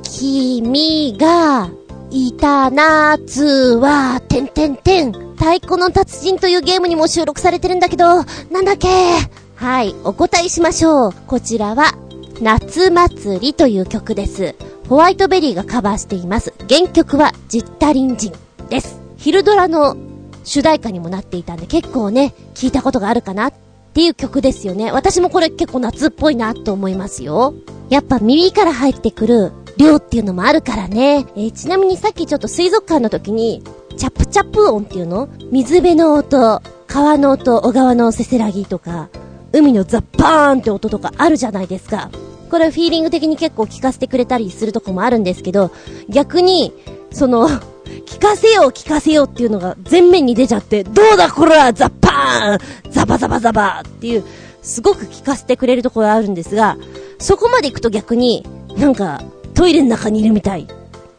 [0.02, 1.70] 君が、
[2.10, 3.44] いた夏
[3.80, 5.12] は、てんてんてん。
[5.12, 8.88] 太鼓の達人というゲームにも収録されてるんだけど、なんだっけ？
[9.56, 11.12] はい、お答えしましょう。
[11.26, 11.94] こちらは、
[12.42, 14.54] 夏祭りという曲です。
[14.86, 16.52] ホワイトベリーがカバーしています。
[16.68, 19.00] 原曲はジッタリンジンです。
[19.16, 19.96] ヒルドラの
[20.44, 23.52] 主題歌にもなっていたんで結構ね、聞いたことがあるかなっ
[23.94, 24.92] ていう曲ですよね。
[24.92, 27.54] 私もこれ結構夏っぽいなと思いますよ。
[27.88, 31.24] やっぱ耳から入ってくる量っていうのもあるからね。
[31.34, 33.62] えー、ちなみにさっきちょっと水族館の時に、
[33.96, 35.30] チャプチャプ音っていうの？
[35.50, 39.08] 水辺の音、川の音、小川のせせらぎとか、
[39.52, 42.10] 海のザッパーンって音とかあるじゃないですか。
[42.50, 45.70] これフィーリング的に結構聞かせてくれたりするとこもあるんですけど、
[46.08, 46.72] 逆に、
[47.10, 47.48] その、
[48.06, 52.58] 聞かせよう聞かせようっていうのが前面に出ちゃって、どうだこらザッパーン
[52.90, 54.24] ザバザバザバっていう、
[54.62, 56.76] すごく聞かせてくれるところがあるんですが、
[57.18, 58.44] そこまで行くと逆に、
[58.76, 59.22] なんか、
[59.54, 60.66] トイレの中にいるみたい。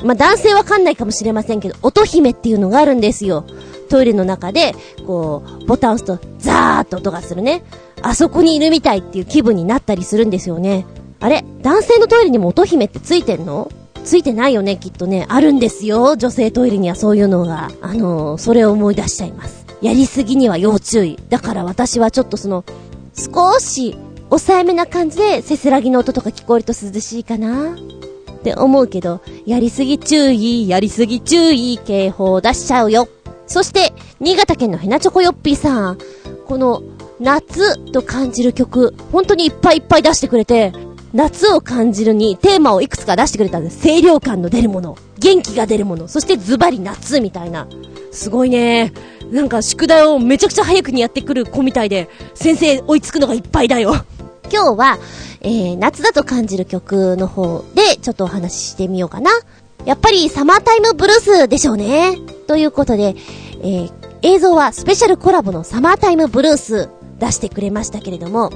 [0.03, 3.45] まあ、男性わかんないかもしれませんけど、音姫っていうのがあるんですよ。
[3.88, 4.76] トイレの中で、
[5.06, 7.64] こう、ボタン押すと、ザーっと音がするね。
[8.02, 10.86] あそこにいるみたいっていう気分になったりするんですよね。
[11.20, 13.72] あれ男性のトイレにも音姫ってついてんの？
[14.04, 15.26] ついてないよね、きっとね。
[15.30, 16.16] あるんですよ。
[16.16, 17.72] 女性トイレにはそういうのが。
[17.82, 19.66] あのー、それを思い出しちゃいます。
[19.82, 21.20] やりすぎには要注意。
[21.30, 22.64] だから私はちょっとその、
[23.16, 23.98] 少し、
[24.30, 33.10] 抑えめな感じで、せせらぎの音とか聞こえると涼しいかなって思うけど、やりすぎ注意、やりすぎ注意、警報出しちゃうよ。
[33.48, 35.98] そして、新潟県のヘナチョコヨッピーさん。
[36.45, 36.84] この、
[37.20, 40.74] 夏と感じる曲、本当にいっぱいいっぱい出してくれて、
[41.14, 43.82] 夏を感じるにテーマをいくつか出してくれたんです。
[43.82, 44.98] 清涼感の出るもの。
[45.18, 46.08] 元気が出るもの。
[46.08, 47.68] そしてズバリ夏みたいな。
[48.12, 48.93] すごいね。
[49.32, 53.95] なんか宿題をめちゃくちゃ早くにやってくる子みたいで、先生追いつくのがいっぱいだよ。
[54.52, 54.98] 今日は、
[55.41, 59.32] えー、夏だと感じる曲の方でちょっとお話ししてみようかな。
[59.86, 62.17] やっぱりサマータイムブルースでしょうね。
[62.47, 63.15] ということで、
[63.61, 68.51] えー、映像はスペシャルコラボのサマータイムブルース出してくれましたけれども、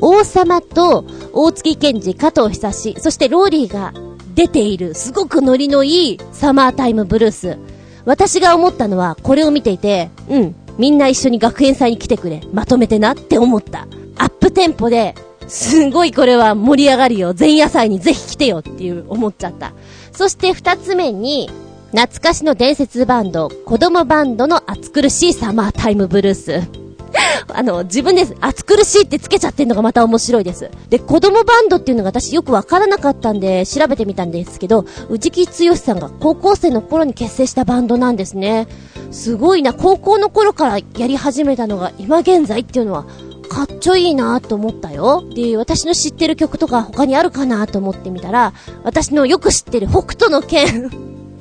[0.00, 3.92] 王様と大月健二、加藤久志、そしてローリーが
[4.34, 7.58] 出ている、すごくノリのいいサマータイムブルース。
[8.04, 13.86] 私が思ったのは、これを見ていて、うん、みんな一緒に学園祭に来てくれ、まとめてなって思った。
[14.16, 15.14] アップテンポで、
[15.46, 17.34] すごいこれは盛り上がるよ。
[17.38, 19.72] 前夜祭にぜひ来てよっていう思っちゃった。
[20.12, 21.50] そして二つ目に、
[21.92, 26.82] 懐かしの伝説バンド、子供バンドの暑苦しいサマータイムブルース。
[27.52, 30.70] あの、自分です暑苦しいってつけちゃってんのがまた面白いです。
[30.88, 38.68] で、子供バンドっていうのが私よくわからなかったんで調べてみたんですけど、内木剛さんが高校生の頃に結成したバンドなんですね。
[39.10, 43.04] すごいな、高校の頃からやり始めたのが今現在っていうのは、
[43.52, 45.24] かっちょいいなと思ったよ。
[45.34, 50.90] で、私の知ってる曲とか他にあるかなと思ってみたら、私のよく知ってる北斗の剣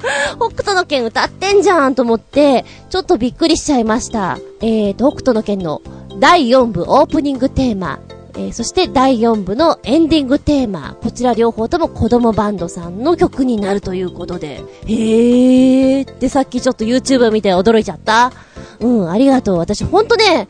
[0.38, 4.38] 北斗の剣歌ってんじゃんと思って、ちょっとびっくりしちゃいました。
[4.62, 5.82] えーと、北斗の剣の
[6.20, 8.00] 第4部オープニングテーマ、
[8.36, 18.32] えー、そして第4部のエンディングテーマ、こちら両方とも子供バンドさんの曲になるということで、へーってさっきちょっと YouTube 見て驚いちゃった。
[18.80, 19.58] うん、ありがとう。
[19.58, 20.48] 私ほんとね、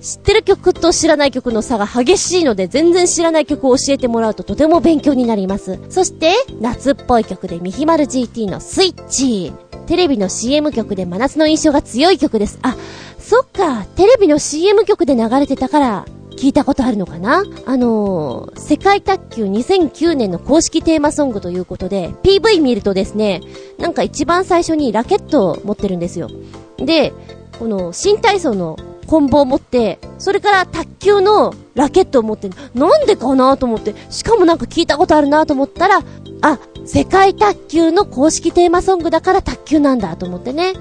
[0.00, 5.78] 知ってる曲と知らない曲の差が激しいので、全然知らない曲を教えてもらうととても勉強になります。
[5.88, 9.52] そして、夏っぽい曲でミヒマル GT のスイッチ。
[9.86, 12.58] テレビの CM 曲で真夏の印象が強い曲です。
[12.62, 12.76] あ、
[13.18, 17.44] そっか、テレビの CM 曲で流れてたから、聞いたことあるのかな？
[17.64, 23.40] あのー、世界卓球2009年の公式テーマソングということで、PV 見るとですね、
[23.78, 26.28] なんか一番最初にラケットを持ってるんですよ。
[26.76, 27.14] で、
[27.58, 28.76] この新体操の
[29.06, 36.00] 棍棒を持って、それから卓球のラケットを持って、なんでかなと思って、しかもなんか聞いたことあるなと思ったら、
[36.42, 40.74] あ、世界卓球の公式テーマソングだから卓球なんだと思ってね。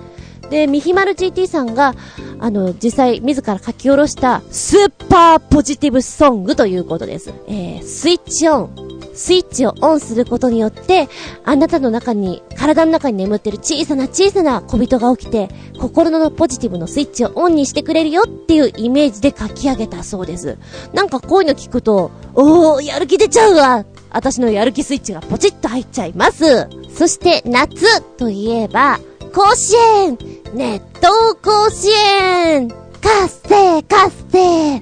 [0.49, 1.95] で、ミヒマル GT さんが、
[2.39, 7.33] あの、実際自ら書き下ろしたスーパーポジティブソングということです。
[7.47, 8.84] えー、スイッチオン。
[9.15, 11.07] スイッチをオンすることによって、
[11.43, 15.49] あなたの中に、体の中に眠ってる小さな小さな小人が起きて、
[15.79, 20.57] 心のポジティブのスイッチをオンにしてくれるよっていうイメージで書き上げたそうです。
[20.93, 26.67] なんかこういうの聞くと、おー、やる気出ちゃうわ私のやる気スイッチがポチッと入っちゃいます。
[26.93, 28.99] そして夏といえば、
[29.33, 30.17] 甲子園
[30.53, 32.69] 熱湯甲子園
[33.01, 34.81] 活性活性、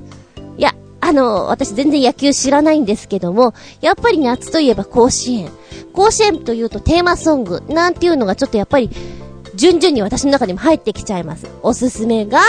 [1.06, 5.50] あの、私全然野球知らないんですけども、やっぱり夏といえば甲子園。
[5.92, 8.90] 甲子園というとテーマソングなんていうのがちょっとやっぱり、
[9.54, 11.48] 順々に私の中にも入ってきちゃいます。
[11.62, 12.40] おすすめが、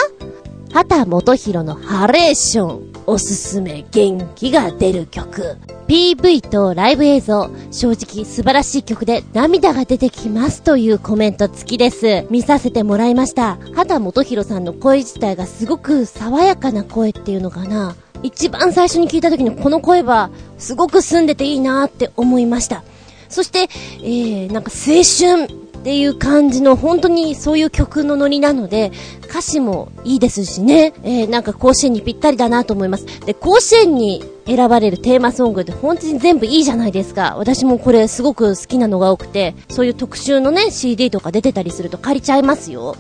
[0.73, 2.93] 畑元博のハレーション。
[3.07, 5.59] おすすめ元気が出る曲。
[5.89, 12.25] PV とライブ映像、正直素晴らしい曲で涙が出てきますというコメント付きです。
[12.31, 13.59] 見させてもらいました。
[13.75, 17.97] 畑元博さんの声自体がすごく爽やかな声っていうのかな。
[18.25, 22.83] 一番最初に聞いた時にこの声はすごく澄んでていいなって思いました。
[23.29, 23.69] そして、
[24.03, 28.93] えー、なんか青春っていう感じの本当にそういう曲のノリなので、
[29.29, 33.05] 歌詞もいいですしね、えー、なんか甲子園にぴったりだなと思います。
[33.27, 37.35] で、甲子園に選ばれるテーマソングって本当に全部いいじゃないですか。
[37.37, 42.97] 私もこれすごく好きなのが多くて、そういう特集のね、CD とか出てたりすると借りちゃいますよ。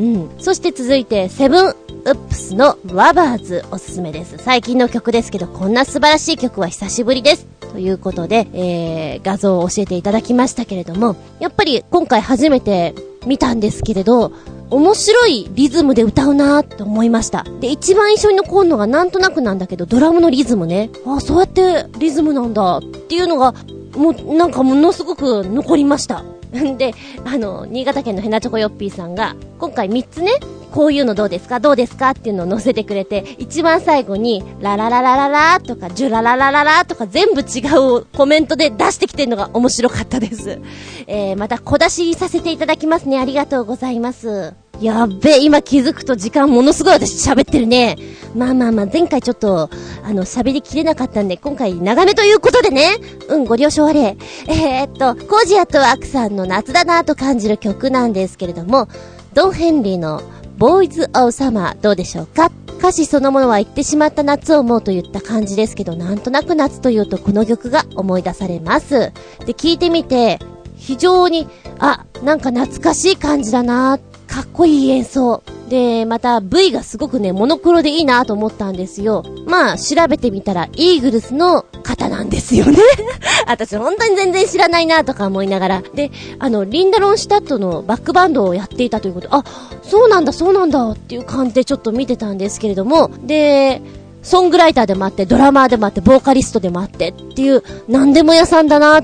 [0.00, 0.30] うん。
[0.38, 1.74] そして続いて、セブンウ
[2.04, 4.38] ップスのラバーズおすすめです。
[4.38, 7.46] 最近の曲ですけど、こんな素晴らしい曲は久しぶりです。
[7.72, 12.94] ということで、えー、画像を教えていただきましたけれども、やっぱり今回初めて
[13.26, 14.32] 見たんですけれど、
[14.70, 17.44] 面白いリズムで歌うなーって思いました。
[17.60, 20.90] で、一番印象に残るのがなんとなくなんだけど、ドラムのリズムね。
[21.06, 23.54] ああ、そうやってリズムなんだっていうのが、
[23.96, 26.24] もう、なんかものすごく残りました。
[26.58, 26.94] んで、
[27.24, 30.32] あの、新潟県のヘナチョコヨッピーさんが、今回3つね、
[30.72, 37.60] こういうのどうですかどうですかっていうのを載せてくれて、一番最後に、ララララララとか、ジュラララララとか全部違
[37.98, 40.60] うコメントで出してきてるのが面白かったです。
[41.06, 43.18] えー、また小出しさせていただきますね。
[43.18, 44.69] ありがとうございます。
[44.80, 47.96] やっべ、今気づくと時間ものすごい私喋ってるね。
[48.34, 49.68] まあまあまあ、前回ちょっと、
[50.02, 52.96] あの、喋りきれなかったんで、今回長めということでね。
[53.28, 54.16] うん、ご了承あれ。
[54.46, 58.88] えー、っと、コージアとアクさんの夏だなぁと感じる曲なんですけれども、
[59.34, 60.22] ドン・ヘンリーの
[60.56, 62.50] ボーイズ・オー・サマーどうでしょうか？
[62.78, 69.12] 歌詞そのものは言ってしまった夏を思うといった感じですけど、なんとなく夏というとこの曲が思い出されます。
[69.44, 70.38] で、聞いてみて、
[70.76, 71.46] 非常に、
[71.78, 75.42] あ、なんか懐かしい感じだなぁかっこいい演奏。
[75.68, 79.24] で、また V がすごくね、モノクロでいいなと思ったんですよ。
[79.46, 82.78] まあ、調べてみたら、イーグルスの方なんですよね
[83.48, 85.82] 私本当に全然知らないなとか思いながら。
[85.94, 89.42] で、あの、リンダロンシュタットのバックバンドをやっていたということであ、
[89.82, 93.82] そうなんだ、そうなんだっていう感じでちょっと見てたんですけれども、で、
[94.22, 99.00] ソングライターでもあって、ドラマーでもあって、ボーカリストでもあってっていう、何でも屋さんだな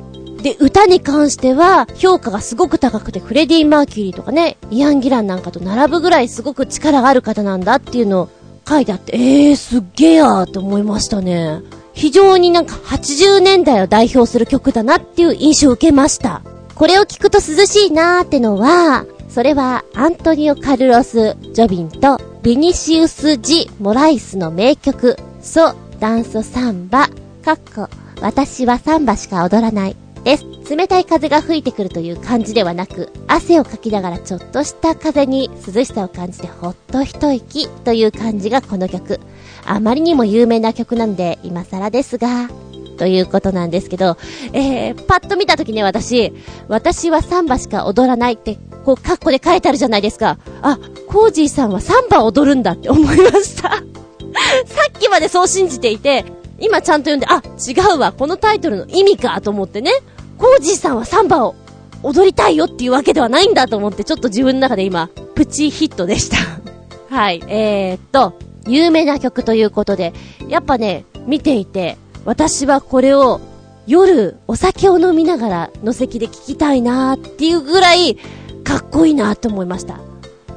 [0.47, 8.29] で、歌に関しては、評価がすごく高くて、フレディ・マーキュリーとかね、イアン・ギランなんかと並ぶぐらいすごく力がある方なんだっていうのを
[8.69, 11.63] 書いてあって、えー、すっげえやーって思いましたね。
[11.95, 16.43] 非常になんか80年代を代表する曲だなっていう印象を受けました。
[16.77, 27.09] これを聞くと涼しいなーってのは、それはアントニオ・カルロス・ジョビンとビニシウス・ジ・モライスの名曲、ソ・ダンソ・サンバ、
[27.45, 27.89] かっこ、
[28.21, 29.97] 私はサンバしか踊らない、
[30.27, 30.45] です。
[30.69, 39.21] 冷たい風が吹いてくるという感じではなく、汗をかきながらちょっとした風に涼しさを感じてほっと一息という感じがこの曲。
[39.65, 42.51] あまりにも有名な曲なんで、今更ですが、
[42.99, 44.17] ということなんですけど、
[44.53, 46.33] えー、パッと見たときね、私、
[46.67, 50.39] 私はサンバしか踊らないって、こう、カッコで書いてあるじゃないですか。
[50.61, 53.69] あ、コージーさんはサンバ踊るんだって思いました。
[53.71, 56.25] さっきまでそう信じていて、
[56.59, 59.93] 今ちゃんと読んで、あ、違うわ、このタイトルの意味かと思ってね。
[60.39, 61.55] コージーさんはサンバを
[62.03, 66.37] 踊りたいよっていうわけではないんだと思って、ちょっと自分の中で今、プチヒットでした
[67.15, 67.43] はい。
[67.49, 68.35] えー、っと、
[68.67, 70.13] 有名な曲ということで、
[70.49, 73.41] やっぱね、見ていて、私はこれを
[73.87, 78.17] 夜お酒を飲みながらの席で聴きたいなーっていうぐらい
[78.65, 80.01] かっこいいなーって思いました。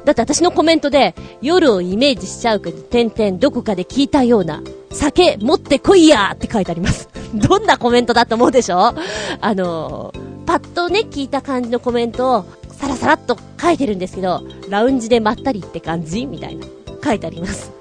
[0.04, 7.09] だって私のコメントで夜をイメージしちゃうけど、点々どこかで聞いたような酒持ってこいやーって書いてあります。
[7.48, 8.94] どんなコメントだと思うでしょ？
[9.40, 16.66] あのー、パッとね、聞いた感じのコメントをさらさらっと書いてるんですけど、ラウンジでまったりって感じみたいな。
[17.02, 17.72] 書いてあります。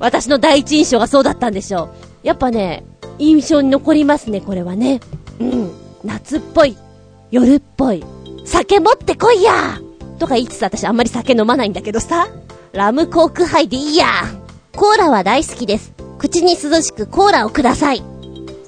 [0.00, 1.88] 私の第一印象がそうだったんでしょう。
[2.26, 2.84] やっぱね、
[3.18, 5.00] 印象に残りますね、これはね。
[5.40, 5.70] うん。
[6.04, 6.76] 夏っぽい。
[7.30, 8.04] 夜っぽい。
[8.44, 9.78] 酒持ってこいや
[10.18, 12.28] とか言いつつ私あんまり酒飲まないんだけどさ。
[12.72, 14.06] ラムコークハイでいいや
[14.74, 15.92] コーラは大好きです。
[16.18, 18.02] 口に涼しくコーラをください。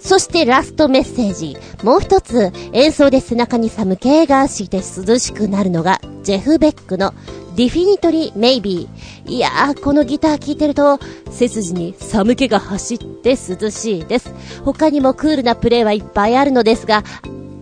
[0.05, 1.57] そしてラストメッセージ。
[1.83, 7.15] もう一つ、演奏で背中に寒気がして涼しくなるのが、ジェフ・ベックの
[7.57, 9.31] ディフィニトリー・メイビー。
[9.31, 11.01] いやー、このギター聴いてると、
[11.31, 14.35] 背筋に寒気が走って涼しいです。
[14.63, 17.03] 他にもクールなプレイはいっぱいあるのですが、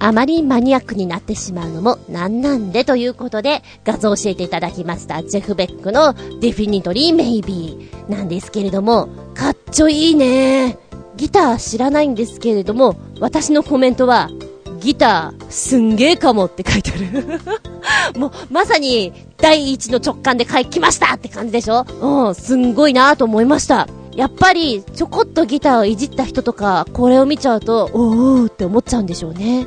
[0.04, 5.22] あまりマニアックになってしまうのもなんなんでということで画像を教えていただきました。
[5.22, 10.76] ジェフ・ベックのディフィニトリー・メイビーなんですけれども、かっちょいいね
[11.16, 14.28] ギター知らないんですけれども、私のコメントは、
[14.80, 17.40] ギターすんげーかもって書いてある
[18.18, 21.84] もう、まさに第一の直感で書きましたって感じでしょ？
[22.26, 23.86] うん、すんごいなと思いました。
[24.16, 29.66] やっぱり、ちょこっとギターをいじった人とか、これを見ちゃうと、おーって思っちゃうんでしょうね。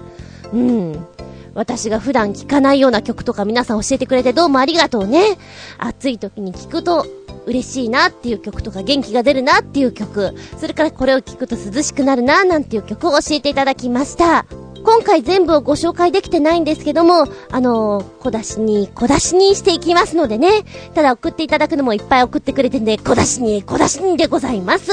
[0.56, 1.08] うん。
[1.54, 5.38] 私が普段聴かないような曲とか皆さん教えてくれてどうもありがとうね。
[5.78, 7.06] 暑い時に聴くと
[7.46, 14.46] 嬉しいなっていう曲とか元気が出るなっていう曲、それからこれを聴くと涼しくなるななんていう曲を教えていただきました。
[14.84, 20.64] 今回全部をご紹介できてないんですけども、あのー、小出しに、小出しにしていきますのでね。
[20.94, 24.92] ただ送っていただくのもいっぱい送ってくれてんで、小出しに、小出しにでございます。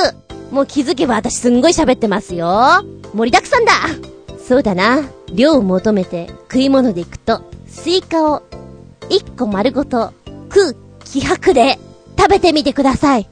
[0.51, 2.85] もう気づけば私すんごい喋ってますよ。
[3.15, 3.73] 盛りだくさんだ
[4.39, 5.22] そうだな。
[5.33, 8.43] 量を求めて食い物で行くと、スイカを
[9.09, 10.13] 一個丸ごと
[10.49, 11.79] 食う気迫で
[12.19, 13.29] 食べてみてください。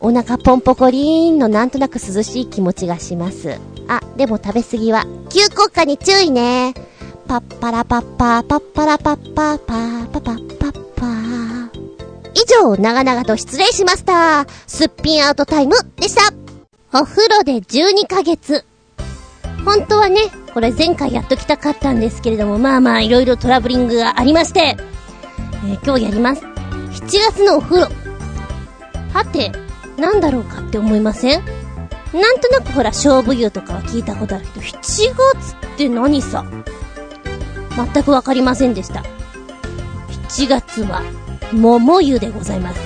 [0.00, 3.58] お腹ポンポコリーンのなんとなく涼しい気持ちがします。
[3.88, 6.74] あ、でも食べ過ぎは、急降下に注意ね。
[7.26, 11.68] パッパラパッパー、パッパラパッパー、パーパパッパッパー。
[12.34, 14.46] 以上、長々と失礼しました。
[14.66, 16.32] すっぴんアウトタイムでした。
[17.00, 18.64] お風呂で12ヶ月。
[19.64, 20.20] 本当はね、
[20.58, 24.76] これ前回やっときたかったんですけれども、まあまあいろいろトラブリングがありまして、
[25.68, 26.42] えー、今日やります。
[26.42, 26.50] 7
[27.30, 27.88] 月のお風呂。
[29.14, 29.52] はて、
[29.96, 31.44] なんだろうかって思いません？
[32.12, 36.44] なんとなくほら、勝負湯とかは聞いたことあるけど、7月って何さ？
[37.92, 39.04] 全くわかりませんでした。
[40.28, 41.02] 7月は、
[41.52, 42.80] 桃湯でございます。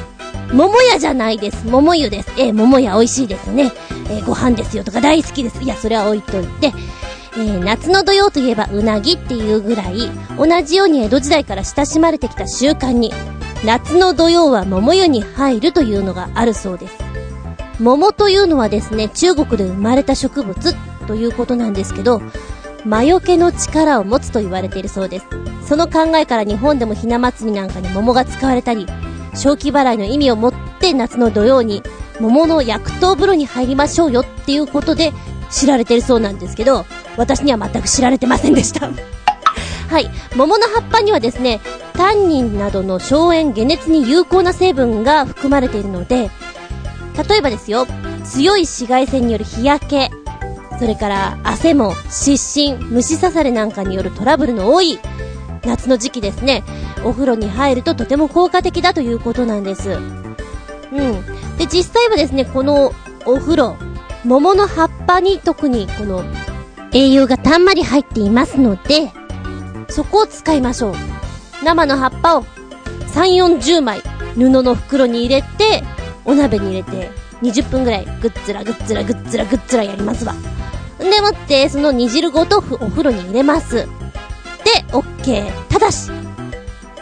[0.53, 1.67] 桃屋じゃないです。
[1.67, 2.35] 桃湯です。
[2.37, 3.73] えー、桃屋美味しいですね。
[4.11, 5.63] えー、ご飯ですよとか大好きです。
[5.63, 6.75] いや、それは置いといて、
[7.35, 13.13] えー、夏の土曜といえばうなぎっていうぐらい、同じように江戸時代から親しまれてきた習慣に、
[13.65, 16.95] 夏の土曜は桃湯に入るというのがあるそうです。
[17.81, 20.75] 桃というのはですね、中国で生まれた植物
[21.07, 22.21] ということなんですけど、
[22.85, 25.27] 魔除けの力を持つと言われているそうです。
[25.67, 28.87] その考えから日本でもひな祭りなんかに桃が使われたり、
[29.35, 31.83] 正気払いの意味を持って夏の土曜に
[32.21, 35.13] 桃の薬湯風呂に入りましょうよっていうことで
[35.51, 36.85] 知られてるそうなんですけど、
[37.17, 38.91] 私には全く知られてませんでした
[39.89, 40.11] はい。
[40.37, 41.61] 桃の葉っぱにはですね、
[41.95, 46.31] タンニンなどの消炎解熱に有効な成分が含まれているので、
[47.29, 47.87] 例えばですよ、
[48.25, 50.11] 強い紫外線による日焼け、
[50.79, 54.99] それから汗も、湿疹、虫刺されなんかによるトラブルの多い
[55.65, 56.65] 夏の時期ですね、
[57.05, 59.91] お風呂に入るととても効果的だということなんです。
[59.91, 61.57] うん。
[61.57, 62.93] で、実際はですね、この
[63.27, 63.77] お風呂、
[64.25, 66.25] 桃の葉っぱに特にこの
[66.93, 69.11] 栄養がたんまり入っていますので、
[69.89, 70.95] そこを使いましょう。
[71.65, 72.45] 生の葉っぱを
[73.09, 74.03] 3、40枚
[74.35, 75.83] 布の袋に入れて、
[76.25, 77.11] お鍋に入れて
[77.43, 80.33] 20分ぐらいぐっつらぐっつらぐっつらぐっつらやりますわ。
[80.35, 80.39] ん
[80.99, 83.77] でもって、その煮汁ごとお風呂に入れます。
[83.77, 83.87] で、
[84.93, 85.51] オッケー。
[85.69, 86.11] ただし、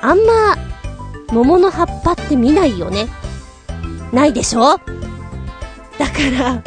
[0.00, 0.56] あんま、
[1.30, 3.08] 桃の葉っぱって見ないよね。
[4.12, 4.78] ないでしょ？
[5.98, 6.62] だから、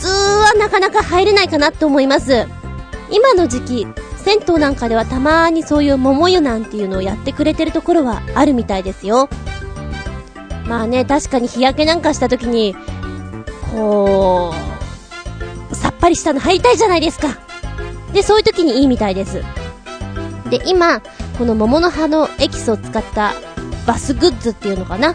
[0.00, 2.46] 通はなかなか入れないかなって思います。
[3.10, 3.86] 今の時期、
[4.16, 9.28] 銭湯なんかではたまにそういう桃湯なんていうのをやってくれてるところはあるみたいですよ。
[10.66, 12.74] まあね、確かに日焼けなんかした時に、
[13.72, 14.52] こ
[15.70, 17.38] う、さっぱりしたの入りたいじゃないですか。
[18.12, 19.42] で、そういう時にいいみたいです。
[20.50, 21.00] で、今、
[21.38, 23.34] この桃の葉のエキスを使った
[23.86, 25.14] バスグッズっていうのかな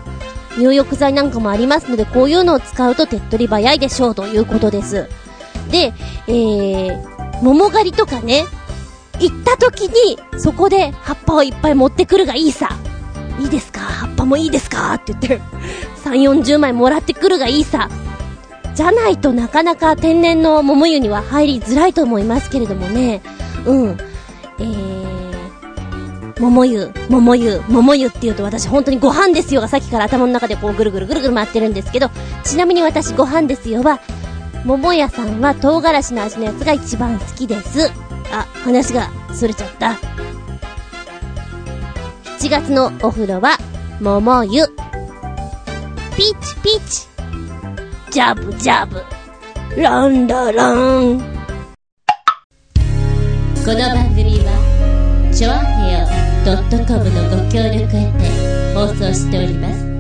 [0.58, 5.08] 入浴剤なんかもありますので、こういうのを使うと手っ取り早いでしょうということです。
[5.70, 5.94] で、
[6.28, 8.46] えー、桃狩りとかね、
[9.20, 12.70] 行った時に、そこで葉っぱをいっぱい持ってくるがいいさ。
[13.40, 13.80] いいですか？
[13.82, 14.94] 葉っぱもいいですか？
[14.96, 15.42] って言って、
[16.04, 17.90] 3、40枚もらってくるがいいさ。
[18.76, 23.22] じゃないとなかなか天然の桃湯には入りづらいと思いますけれどもね。
[23.66, 23.98] うん。
[24.60, 24.91] えー、
[26.42, 32.10] 桃湯、桃湯、桃湯って言うと私本当にご飯ですよがさっきから頭の中でこうぐるぐるぐるぐる回ってるんですけど、
[32.44, 34.00] ちなみに私ご飯ですよは、
[34.66, 37.92] 桃屋さんは唐辛子の味のやつが一番好きです。
[38.34, 40.00] あ、話がそれちゃった。
[42.40, 43.60] 7月のお風呂は、
[44.00, 44.66] 桃湯。
[46.18, 47.08] ピーチピーチ。
[48.10, 49.04] ジャブジャブ。
[49.80, 51.20] ランララン。
[53.64, 59.92] この番組はチョアヘオ .com のご協力へて放送しております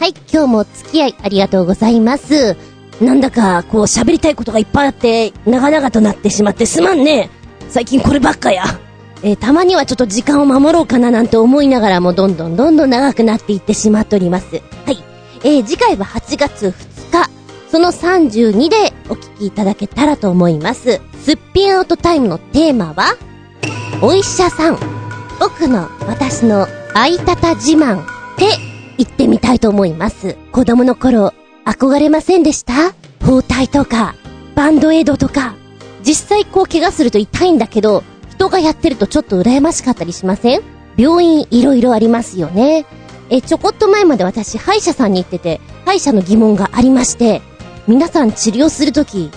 [0.00, 2.56] はい、今日もお付き合いありがとうございます。
[3.00, 7.30] なんだか、こう喋りたいことがいっぱいあって、長々となってしまってすまんね。
[7.70, 8.64] 最近こればっかや。
[9.22, 14.60] えーたまにはちょっと時間を守ろうかななんて思いながらもどんどんどんどん長くなっていってしまっております。
[14.84, 14.98] はい。
[15.44, 17.30] えー次回は8月2日、
[17.70, 18.92] その32で
[19.44, 21.00] きいただけたらと思います。
[21.22, 23.16] すっぴんアウトタイムのテーマは、
[24.02, 24.78] お医者さん、
[25.38, 28.04] 僕の私の相方自慢
[28.38, 28.46] で
[28.98, 30.36] 行ってみたいと思います。
[30.52, 31.32] 子供の頃、
[31.64, 32.94] 憧れませんでした？
[33.24, 34.14] 包帯とか、
[34.54, 35.54] バンドエイドとか。
[36.02, 40.62] 実際こう怪我すると痛いんだけど、人がやってるとちょっと羨ましかったりしません？
[40.96, 42.84] 病院いろいろありますよね。
[43.30, 47.40] え、ちょこっと前まで私歯医者さんに行ってて、歯医者の疑問がありまして、
[47.86, 49.30] 皆さん治療するとき、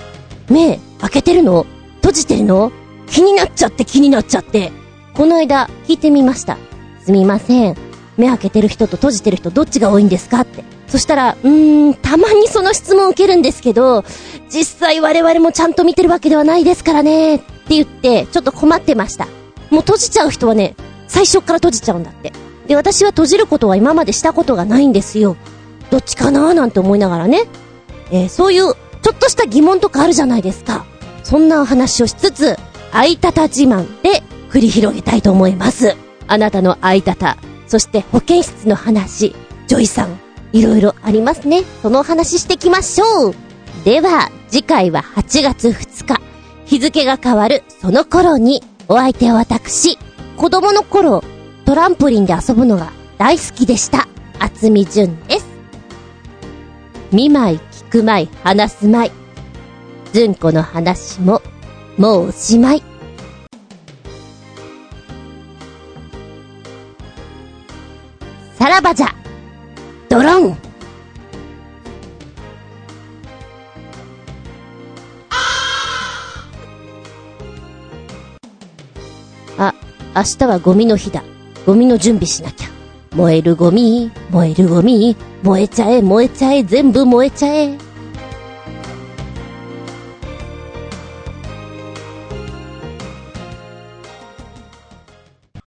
[0.50, 1.66] 目開けてるの？
[1.98, 2.72] 閉じてるの？
[3.08, 4.72] 気になっちゃって気になっちゃって。
[5.14, 6.58] この間聞いてみました。
[7.02, 7.76] すみません。
[8.16, 10.64] 目開けてる人と閉じてる人どっちが多いんですかって。
[10.88, 14.06] そしたら、うーん、たまにその質問を受けるんですけど、
[14.50, 19.26] 実際我々もちゃんと見てるわけではないですからね、って言って、ちょっと困ってました。
[19.70, 20.76] もう閉じちゃう人はね、
[21.08, 22.32] 最初から閉じちゃうんだって。
[22.68, 25.36] で、私は閉じることは今までしたことがないんですよ。
[25.91, 27.43] どっちかなーなんて思いながらね。
[28.12, 30.86] えーそういう、ちょっとした疑問とかあるじゃないですか。
[31.24, 32.58] そんなお話をしつつ、
[32.91, 35.95] 相方自慢で繰り広げたいと思います。
[36.28, 37.38] あなたの相方、
[37.68, 39.36] そして保健室の話、
[39.68, 40.20] ジョイさん、
[40.53, 41.64] いろいろありますね。
[41.82, 43.36] そのお話ししてきましょう。
[43.84, 46.22] では、次回は8月2日、
[46.66, 49.97] 日付が変わるその頃に、お相手は私、
[50.38, 51.24] 子供の頃、
[51.66, 54.08] トランポリンで遊ぶのが大好きでした。
[54.39, 55.45] 厚み純です。
[57.12, 59.12] 見舞い、く舞い、話す舞い。
[60.14, 61.41] 純子の話も、
[61.98, 62.84] もうおしまい。
[68.57, 69.07] さらばじゃ
[70.10, 70.57] ドロン
[79.57, 79.74] あ、
[80.16, 81.24] 明日はゴミの日だ。
[81.66, 82.68] ゴミの準備しなきゃ。
[83.16, 87.86] 燃えるゴミ、燃えるゴミ、燃えちゃえ、燃えちゃえ、全部燃えちゃえ。